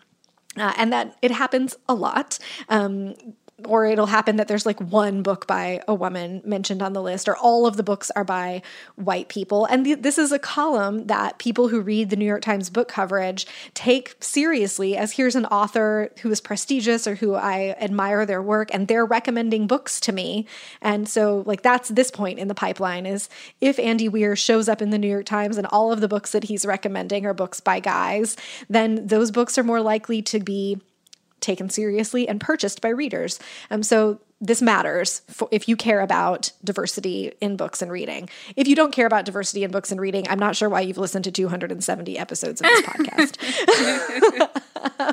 [0.57, 2.39] Uh, and that it happens a lot.
[2.67, 3.15] Um,
[3.65, 7.27] or it'll happen that there's like one book by a woman mentioned on the list,
[7.27, 8.61] or all of the books are by
[8.95, 9.65] white people.
[9.65, 12.87] And th- this is a column that people who read the New York Times book
[12.87, 18.43] coverage take seriously as here's an author who is prestigious or who I admire their
[18.43, 20.45] work, and they're recommending books to me.
[20.81, 23.27] And so, like, that's this point in the pipeline is
[23.59, 26.31] if Andy Weir shows up in the New York Times and all of the books
[26.31, 28.37] that he's recommending are books by guys,
[28.69, 30.79] then those books are more likely to be
[31.39, 33.39] taken seriously and purchased by readers.
[33.69, 38.29] Um, so this matters for, if you care about diversity in books and reading.
[38.55, 40.99] If you don't care about diversity in books and reading, I'm not sure why you've
[40.99, 43.37] listened to 270 episodes of this podcast.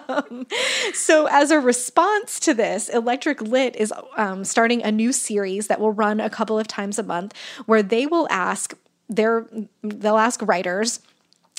[0.31, 0.47] um,
[0.93, 5.81] so, as a response to this, Electric Lit is um, starting a new series that
[5.81, 7.33] will run a couple of times a month
[7.65, 8.75] where they will ask
[9.09, 9.47] their
[9.83, 11.01] they'll ask writers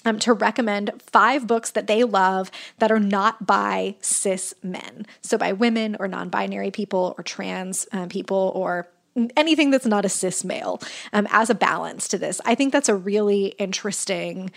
[0.06, 5.06] um, to recommend five books that they love that are not by cis men.
[5.22, 8.88] So, by women or non binary people or trans um, people or
[9.38, 10.82] anything that's not a cis male
[11.14, 12.41] um, as a balance to this.
[12.45, 14.51] I think that's a really interesting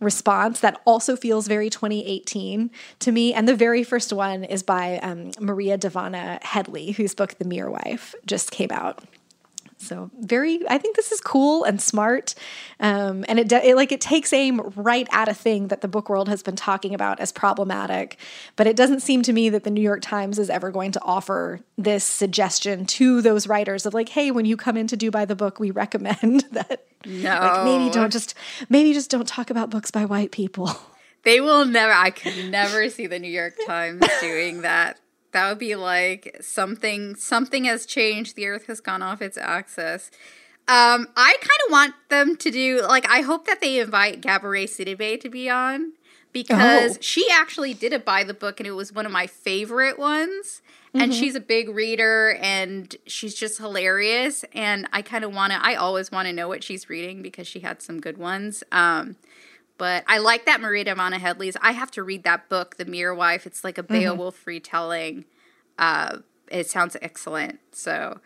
[0.00, 3.32] response that also feels very 2018 to me.
[3.32, 7.70] And the very first one is by um, Maria Dahvana Headley, whose book, The Mere
[7.70, 9.02] Wife, just came out.
[9.84, 12.34] So very, I think this is cool and smart,
[12.80, 16.08] um, and it, it, like it takes aim right at a thing that the book
[16.08, 18.18] world has been talking about as problematic.
[18.56, 21.02] But it doesn't seem to me that the New York Times is ever going to
[21.02, 25.10] offer this suggestion to those writers of like, hey, when you come in to do
[25.10, 26.86] by the book, we recommend that.
[27.06, 28.34] No, like maybe don't just
[28.70, 30.70] maybe just don't talk about books by white people.
[31.24, 31.92] They will never.
[31.92, 34.98] I could never see the New York Times doing that.
[35.34, 38.36] That would be like something something has changed.
[38.36, 40.10] The earth has gone off its axis.
[40.66, 44.64] Um, I kind of want them to do like I hope that they invite Gabourey
[44.64, 45.92] Sidibe to be on
[46.32, 47.00] because oh.
[47.00, 50.62] she actually did it by the book and it was one of my favorite ones.
[50.88, 51.00] Mm-hmm.
[51.00, 54.44] And she's a big reader and she's just hilarious.
[54.52, 57.48] And I kind of want to, I always want to know what she's reading because
[57.48, 58.62] she had some good ones.
[58.70, 59.16] Um,
[59.78, 61.56] but I like that Maria Dahvana Headley's.
[61.60, 63.46] I have to read that book, The Mere Wife.
[63.46, 63.94] It's like a mm-hmm.
[63.94, 64.50] Beowulf mm-hmm.
[64.50, 65.24] retelling.
[65.78, 66.18] Uh,
[66.50, 67.60] it sounds excellent.
[67.72, 68.20] So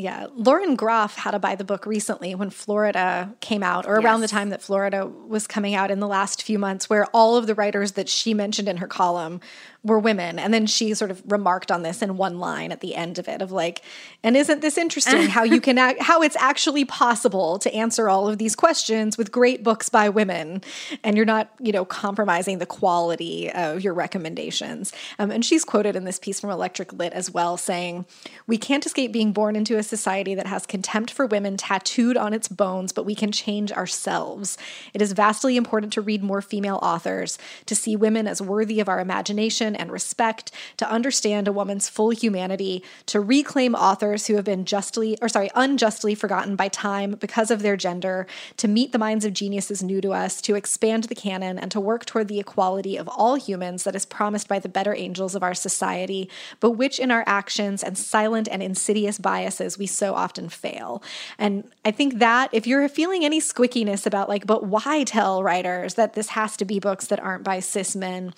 [0.00, 4.04] yeah, Lauren Groff had to by the book recently when Florida came out, or yes.
[4.04, 7.36] around the time that Florida was coming out in the last few months, where all
[7.36, 9.40] of the writers that she mentioned in her column
[9.82, 10.38] were women.
[10.38, 13.28] And then she sort of remarked on this in one line at the end of
[13.28, 13.80] it of like,
[14.22, 18.28] and isn't this interesting how you can act, how it's actually possible to answer all
[18.28, 20.62] of these questions with great books by women
[21.02, 24.92] and you're not, you know, compromising the quality of your recommendations.
[25.18, 28.04] Um, and she's quoted in this piece from Electric Lit as well saying,
[28.46, 32.34] "We can't escape being born into a society that has contempt for women tattooed on
[32.34, 34.58] its bones, but we can change ourselves.
[34.92, 38.88] It is vastly important to read more female authors, to see women as worthy of
[38.88, 44.44] our imagination and respect, to understand a woman's full humanity, to reclaim authors who have
[44.44, 48.98] been justly, or sorry, unjustly forgotten by time because of their gender, to meet the
[48.98, 52.40] minds of geniuses new to us, to expand the canon, and to work toward the
[52.40, 56.28] equality of all humans that is promised by the better angels of our society,
[56.60, 61.02] but which in our actions and silent and insidious biases we so often fail.
[61.38, 65.94] And I think that if you're feeling any squickiness about like, but why tell writers
[65.94, 68.34] that this has to be books that aren't by cis men,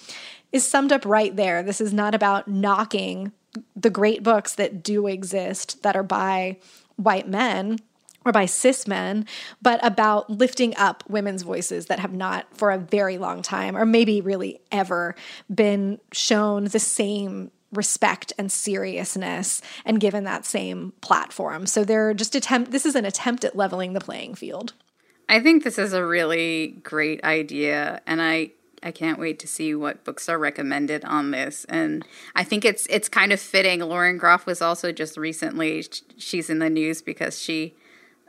[0.53, 1.63] is summed up right there.
[1.63, 3.33] This is not about knocking
[3.77, 6.59] the great books that do exist that are by
[6.97, 7.79] white men
[8.25, 9.27] or by cis men,
[9.61, 13.85] but about lifting up women's voices that have not for a very long time, or
[13.85, 15.17] maybe really ever,
[15.53, 21.67] been shown the same respect and seriousness and given that same platform.
[21.67, 24.75] So they're just attempt this is an attempt at leveling the playing field.
[25.29, 28.51] I think this is a really great idea and I
[28.83, 31.65] I can't wait to see what books are recommended on this.
[31.69, 32.05] And
[32.35, 33.81] I think it's it's kind of fitting.
[33.81, 35.85] Lauren Groff was also just recently
[36.17, 37.75] she's in the news because she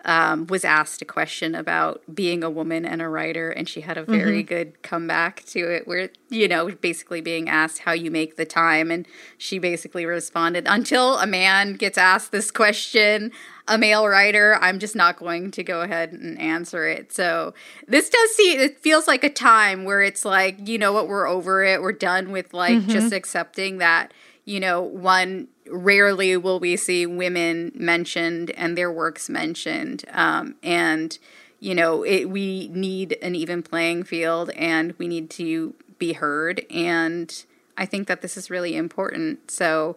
[0.06, 3.98] um, was asked a question about being a woman and a writer, and she had
[3.98, 4.48] a very mm-hmm.
[4.48, 8.92] good comeback to it, where you know, basically being asked how you make the time,
[8.92, 13.32] and she basically responded, "Until a man gets asked this question,
[13.68, 17.54] a male writer, I'm just not going to go ahead and answer it." So
[17.88, 21.28] this does see it feels like a time where it's like, you know what, we're
[21.28, 22.90] over it, we're done with like mm-hmm.
[22.90, 24.14] just accepting that
[24.46, 30.06] you know, one rarely will we see women mentioned and their works mentioned.
[30.12, 31.18] Um, and,
[31.60, 36.66] you know, it, we need an even playing field and we need to be heard.
[36.70, 37.46] And
[37.78, 39.50] I think that this is really important.
[39.52, 39.96] So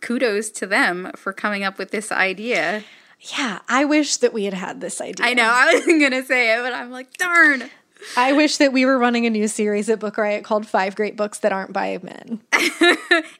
[0.00, 2.84] kudos to them for coming up with this idea.
[3.38, 5.26] Yeah, I wish that we had had this idea.
[5.26, 7.70] I know, I wasn't going to say it, but I'm like, darn.
[8.16, 11.16] I wish that we were running a new series at Book Riot called Five Great
[11.16, 12.40] Books That Aren't by Men.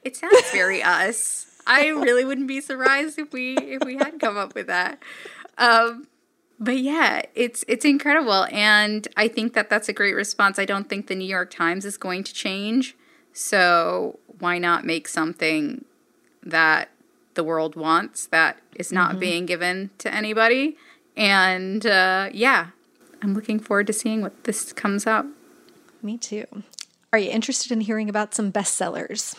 [0.03, 1.50] it sounds very us.
[1.65, 5.01] I really wouldn't be surprised if we if we had come up with that.
[5.57, 6.07] Um,
[6.59, 10.59] but yeah, it's it's incredible, and I think that that's a great response.
[10.59, 12.95] I don't think the New York Times is going to change,
[13.33, 15.85] so why not make something
[16.43, 16.89] that
[17.33, 19.19] the world wants that is not mm-hmm.
[19.19, 20.77] being given to anybody?
[21.17, 22.67] And uh, yeah,
[23.21, 25.25] I'm looking forward to seeing what this comes up.
[26.01, 26.45] Me too.
[27.13, 29.35] Are you interested in hearing about some bestsellers?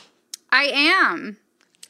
[0.51, 1.39] I am.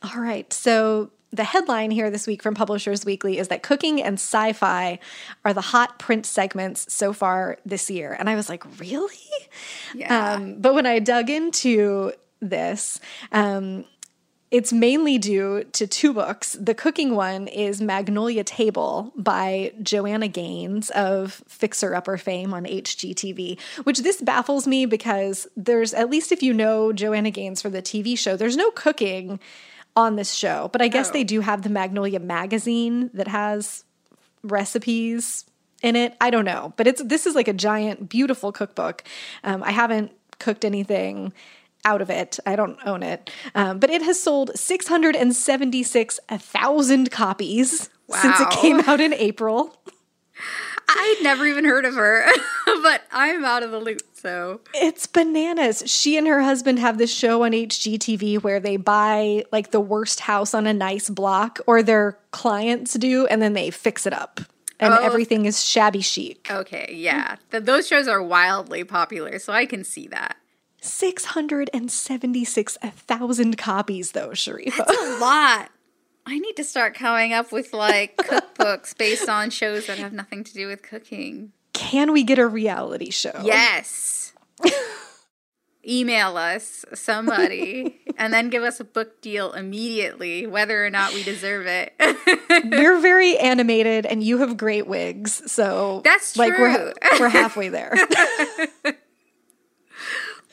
[0.03, 0.53] All right.
[0.53, 4.99] So the headline here this week from Publishers Weekly is that cooking and sci fi
[5.45, 8.15] are the hot print segments so far this year.
[8.19, 9.17] And I was like, really?
[9.95, 10.35] Yeah.
[10.35, 12.99] Um, but when I dug into this,
[13.31, 13.85] um,
[14.51, 16.57] it's mainly due to two books.
[16.61, 23.59] The cooking one is Magnolia Table by Joanna Gaines of Fixer Upper fame on HGTV,
[23.85, 27.81] which this baffles me because there's, at least if you know Joanna Gaines for the
[27.81, 29.41] TV show, there's no cooking
[29.97, 30.69] on this show.
[30.73, 31.13] But I guess oh.
[31.13, 33.85] they do have the Magnolia magazine that has
[34.43, 35.45] recipes
[35.83, 36.17] in it.
[36.21, 39.05] I don't know, but it's this is like a giant, beautiful cookbook.
[39.45, 41.33] Um, I haven't cooked anything
[41.85, 42.39] out of it.
[42.47, 47.11] I don't own it, um, but it has sold six hundred and seventy six thousand
[47.11, 48.17] copies wow.
[48.17, 49.77] since it came out in April.
[50.95, 52.27] I'd never even heard of her,
[52.67, 54.03] but I'm out of the loop.
[54.15, 55.83] So it's bananas.
[55.87, 60.21] She and her husband have this show on HGTV where they buy like the worst
[60.21, 64.41] house on a nice block, or their clients do, and then they fix it up.
[64.79, 66.49] And oh, everything is shabby chic.
[66.51, 67.37] Okay, yeah.
[67.51, 70.37] Those shows are wildly popular, so I can see that.
[70.81, 74.79] 676,000 copies, though, Sharifa.
[74.79, 75.71] That's a lot.
[76.27, 80.45] I need to start coming up with like cookbooks based on shows that have nothing
[80.45, 81.53] to do with cooking.
[81.73, 83.43] Can we get a reality show?
[83.45, 84.33] Yes.
[85.87, 91.25] Email us somebody and then give us a book deal immediately, whether or not we
[91.25, 91.93] deserve it.
[92.71, 95.51] we're very animated and you have great wigs.
[95.51, 96.45] So that's true.
[96.45, 97.95] like we're, we're halfway there.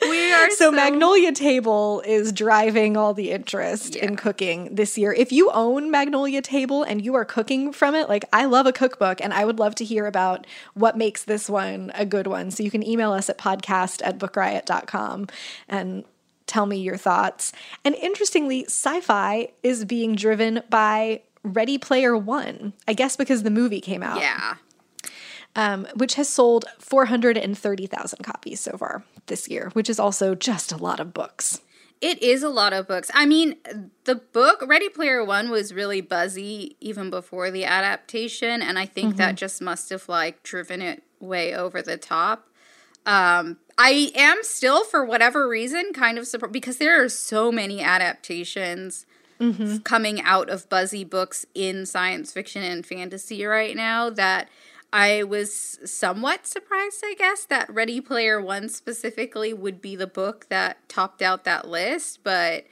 [0.02, 4.04] we are so, so, Magnolia Table is driving all the interest yeah.
[4.04, 5.12] in cooking this year.
[5.12, 8.72] If you own Magnolia Table and you are cooking from it, like I love a
[8.72, 12.50] cookbook and I would love to hear about what makes this one a good one.
[12.50, 15.28] So you can email us at podcast at bookriot.com
[15.68, 16.04] and
[16.46, 17.52] tell me your thoughts.
[17.84, 22.72] And interestingly, sci-fi is being driven by Ready Player One.
[22.88, 24.20] I guess because the movie came out.
[24.20, 24.56] Yeah
[25.56, 30.76] um, which has sold 430,000 copies so far this year, which is also just a
[30.76, 31.60] lot of books.
[32.00, 33.10] It is a lot of books.
[33.12, 33.56] I mean,
[34.04, 39.10] the book Ready Player One was really buzzy even before the adaptation, and I think
[39.10, 39.18] mm-hmm.
[39.18, 42.48] that just must have like driven it way over the top.
[43.04, 47.82] Um, I am still, for whatever reason, kind of surprised because there are so many
[47.82, 49.04] adaptations
[49.38, 49.78] mm-hmm.
[49.78, 54.48] coming out of buzzy books in science fiction and fantasy right now that
[54.92, 60.46] I was somewhat surprised, I guess, that Ready Player One specifically would be the book
[60.48, 62.20] that topped out that list.
[62.24, 62.64] But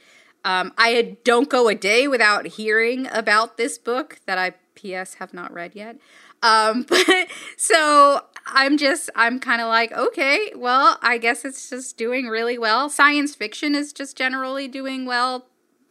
[0.43, 5.33] um, I don't go a day without hearing about this book that I, P.S., have
[5.33, 5.97] not read yet.
[6.41, 11.97] Um, but so I'm just, I'm kind of like, okay, well, I guess it's just
[11.97, 12.89] doing really well.
[12.89, 15.45] Science fiction is just generally doing well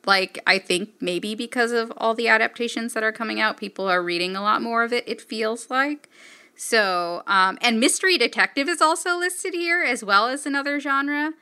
[0.06, 4.02] like I think maybe because of all the adaptations that are coming out, people are
[4.02, 5.04] reading a lot more of it.
[5.06, 6.08] It feels like
[6.56, 11.32] so, um, and mystery detective is also listed here as well as another genre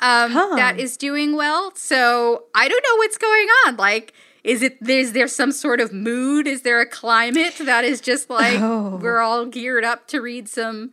[0.00, 0.54] um, huh.
[0.54, 1.72] that is doing well.
[1.74, 3.76] So I don't know what's going on.
[3.76, 4.12] Like,
[4.44, 6.46] is it is there some sort of mood?
[6.46, 8.98] Is there a climate that is just like oh.
[9.02, 10.92] we're all geared up to read some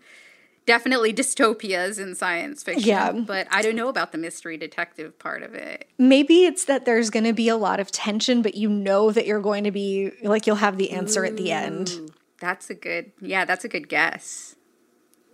[0.72, 2.88] definitely dystopias in science fiction.
[2.88, 3.12] Yeah.
[3.12, 5.90] But I don't know about the mystery detective part of it.
[5.98, 9.26] Maybe it's that there's going to be a lot of tension, but you know that
[9.26, 12.12] you're going to be like, you'll have the answer Ooh, at the end.
[12.40, 14.56] That's a good, yeah, that's a good guess.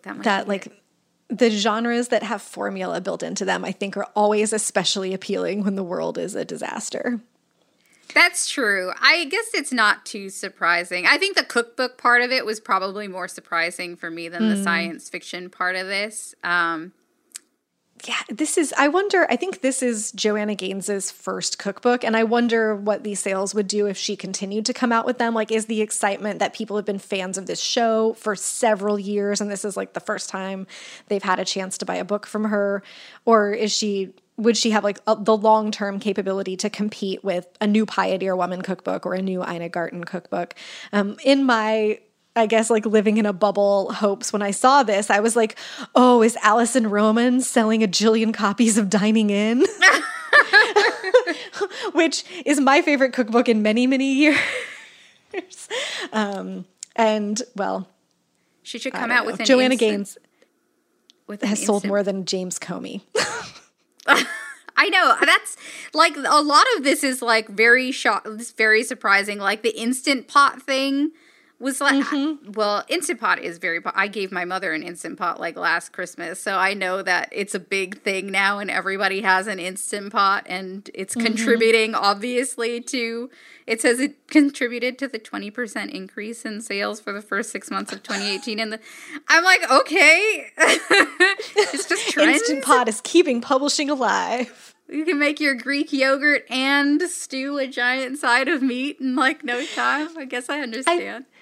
[0.01, 0.73] That, that like, it.
[1.29, 5.75] the genres that have formula built into them, I think, are always especially appealing when
[5.75, 7.21] the world is a disaster.
[8.13, 8.91] That's true.
[8.99, 11.05] I guess it's not too surprising.
[11.05, 14.55] I think the cookbook part of it was probably more surprising for me than mm.
[14.55, 16.33] the science fiction part of this.
[16.43, 16.93] Um,
[18.05, 22.23] yeah, this is, I wonder, I think this is Joanna Gaines's first cookbook, and I
[22.25, 25.33] wonder what these sales would do if she continued to come out with them.
[25.33, 29.41] Like, is the excitement that people have been fans of this show for several years,
[29.41, 30.67] and this is like the first time
[31.07, 32.83] they've had a chance to buy a book from her?
[33.25, 37.47] Or is she would she have like a, the long term capability to compete with
[37.59, 40.55] a new Pioneer Woman cookbook or a new Ina Garten cookbook?
[40.93, 41.99] Um, in my
[42.35, 45.57] I guess like living in a bubble hopes when I saw this, I was like,
[45.95, 49.63] oh, is Alison Roman selling a jillion copies of Dining In?
[51.93, 54.37] which is my favorite cookbook in many, many years.
[56.13, 56.65] um,
[56.95, 57.87] and well,
[58.63, 59.31] she should come out know.
[59.31, 60.17] with Joanna instant, Gaines
[61.27, 63.01] with has sold more than James Comey.
[64.77, 65.57] I know that's
[65.93, 68.27] like a lot of this is like very shock,
[68.57, 69.39] very surprising.
[69.39, 71.11] Like the instant pot thing
[71.59, 72.51] was like mm-hmm.
[72.51, 76.39] well instant pot is very i gave my mother an instant pot like last christmas
[76.39, 80.43] so i know that it's a big thing now and everybody has an instant pot
[80.47, 81.25] and it's mm-hmm.
[81.25, 83.29] contributing obviously to
[83.65, 87.91] it says it contributed to the 20% increase in sales for the first six months
[87.91, 88.79] of 2018 and the,
[89.27, 92.39] i'm like okay it's just trends.
[92.39, 97.67] instant pot is keeping publishing alive you can make your Greek yogurt and stew a
[97.67, 100.17] giant side of meat in like no time.
[100.17, 101.25] I guess I understand.
[101.29, 101.36] I,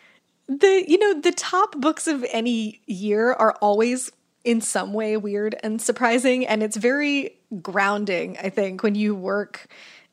[0.47, 4.11] the you know the top books of any year are always
[4.43, 9.67] in some way weird and surprising and it's very grounding i think when you work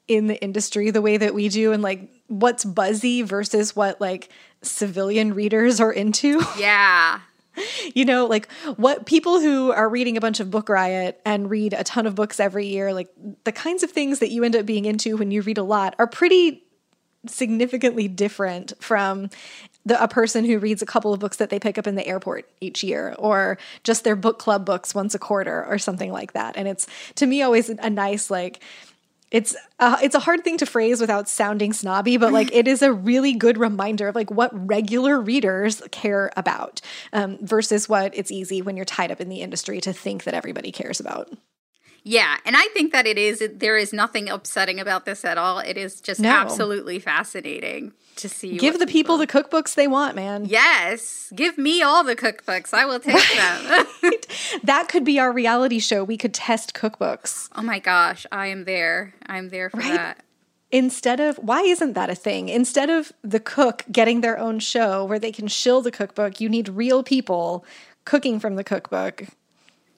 [0.09, 4.31] in the industry the way that we do and like what's buzzy versus what like
[4.63, 6.41] civilian readers are into.
[6.59, 7.21] Yeah.
[7.95, 11.75] You know like what people who are reading a bunch of book riot and read
[11.75, 13.11] a ton of books every year like
[13.45, 15.95] the kinds of things that you end up being into when you read a lot
[15.99, 16.65] are pretty
[17.27, 19.31] significantly different from
[19.85, 22.07] the, a person who reads a couple of books that they pick up in the
[22.07, 26.33] airport each year or just their book club books once a quarter or something like
[26.33, 26.57] that.
[26.57, 28.63] And it's to me always a nice like
[29.33, 32.83] it's uh, it's a hard thing to phrase without sounding snobby but like it is
[32.83, 36.83] a really good reminder of like what regular readers care about
[37.15, 40.35] um, versus what it's easy when you're tied up in the industry to think that
[40.35, 41.31] everybody cares about
[42.05, 45.61] yeah, and I think that it is there is nothing upsetting about this at all.
[45.61, 46.31] It is just no.
[46.31, 48.57] absolutely fascinating to see.
[48.57, 50.47] Give the people, the cookbooks they want, man.
[50.47, 52.75] Yes, give me all the cookbooks.
[52.75, 53.87] I will take them.
[54.65, 56.03] that could be our reality show.
[56.03, 57.49] We could test cookbooks.
[57.55, 59.15] Oh my gosh, I am there.
[59.27, 59.93] I'm there for right?
[59.93, 60.25] that.
[60.73, 62.49] Instead of why isn't that a thing?
[62.49, 66.49] Instead of the cook getting their own show where they can shill the cookbook, you
[66.49, 67.65] need real people
[68.05, 69.25] cooking from the cookbook.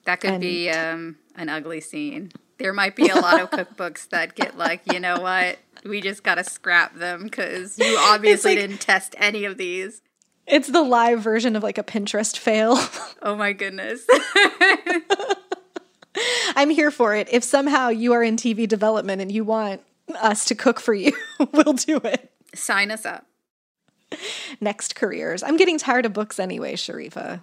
[0.03, 2.31] That could and be um an ugly scene.
[2.57, 5.57] There might be a lot of cookbooks that get like, you know what?
[5.83, 10.01] We just got to scrap them because you obviously like, didn't test any of these.
[10.47, 12.77] It's the live version of like a Pinterest fail.
[13.21, 14.05] Oh my goodness.
[16.55, 17.27] I'm here for it.
[17.31, 19.81] If somehow you are in TV development and you want
[20.21, 21.11] us to cook for you,
[21.51, 22.31] we'll do it.
[22.53, 23.25] Sign us up.
[24.61, 25.41] Next careers.
[25.41, 27.41] I'm getting tired of books anyway, Sharifa.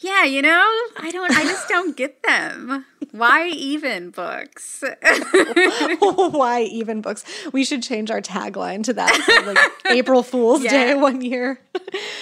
[0.00, 0.64] Yeah, you know,
[0.96, 2.84] I don't I just don't get them.
[3.12, 4.82] Why even books?
[6.00, 7.24] Why even books?
[7.52, 10.70] We should change our tagline to that for like April Fool's yeah.
[10.70, 11.60] Day one year.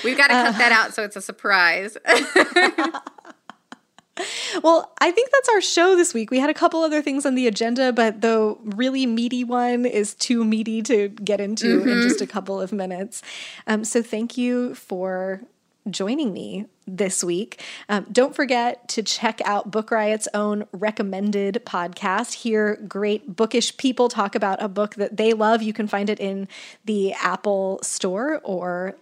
[0.04, 1.96] We've got to cut uh, that out so it's a surprise.
[4.62, 6.30] well, I think that's our show this week.
[6.30, 10.14] We had a couple other things on the agenda, but the really meaty one is
[10.14, 11.88] too meaty to get into mm-hmm.
[11.88, 13.22] in just a couple of minutes.
[13.66, 15.42] Um, so, thank you for
[15.90, 17.60] joining me this week.
[17.88, 22.34] Um, don't forget to check out Book Riot's own recommended podcast.
[22.34, 25.62] Hear great bookish people talk about a book that they love.
[25.62, 26.48] You can find it in
[26.84, 28.96] the Apple Store or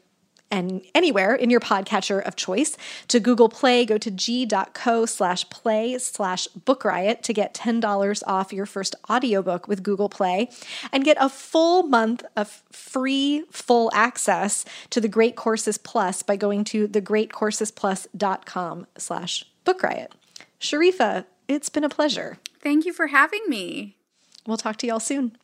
[0.50, 2.76] and anywhere in your podcatcher of choice.
[3.08, 8.52] To Google Play, go to g.co slash play slash book riot to get $10 off
[8.52, 10.50] your first audiobook with Google Play
[10.92, 16.36] and get a full month of free full access to the Great Courses Plus by
[16.36, 20.12] going to thegreatcoursesplus.com slash book riot.
[20.60, 22.38] Sharifa, it's been a pleasure.
[22.62, 23.96] Thank you for having me.
[24.46, 25.36] We'll talk to y'all soon.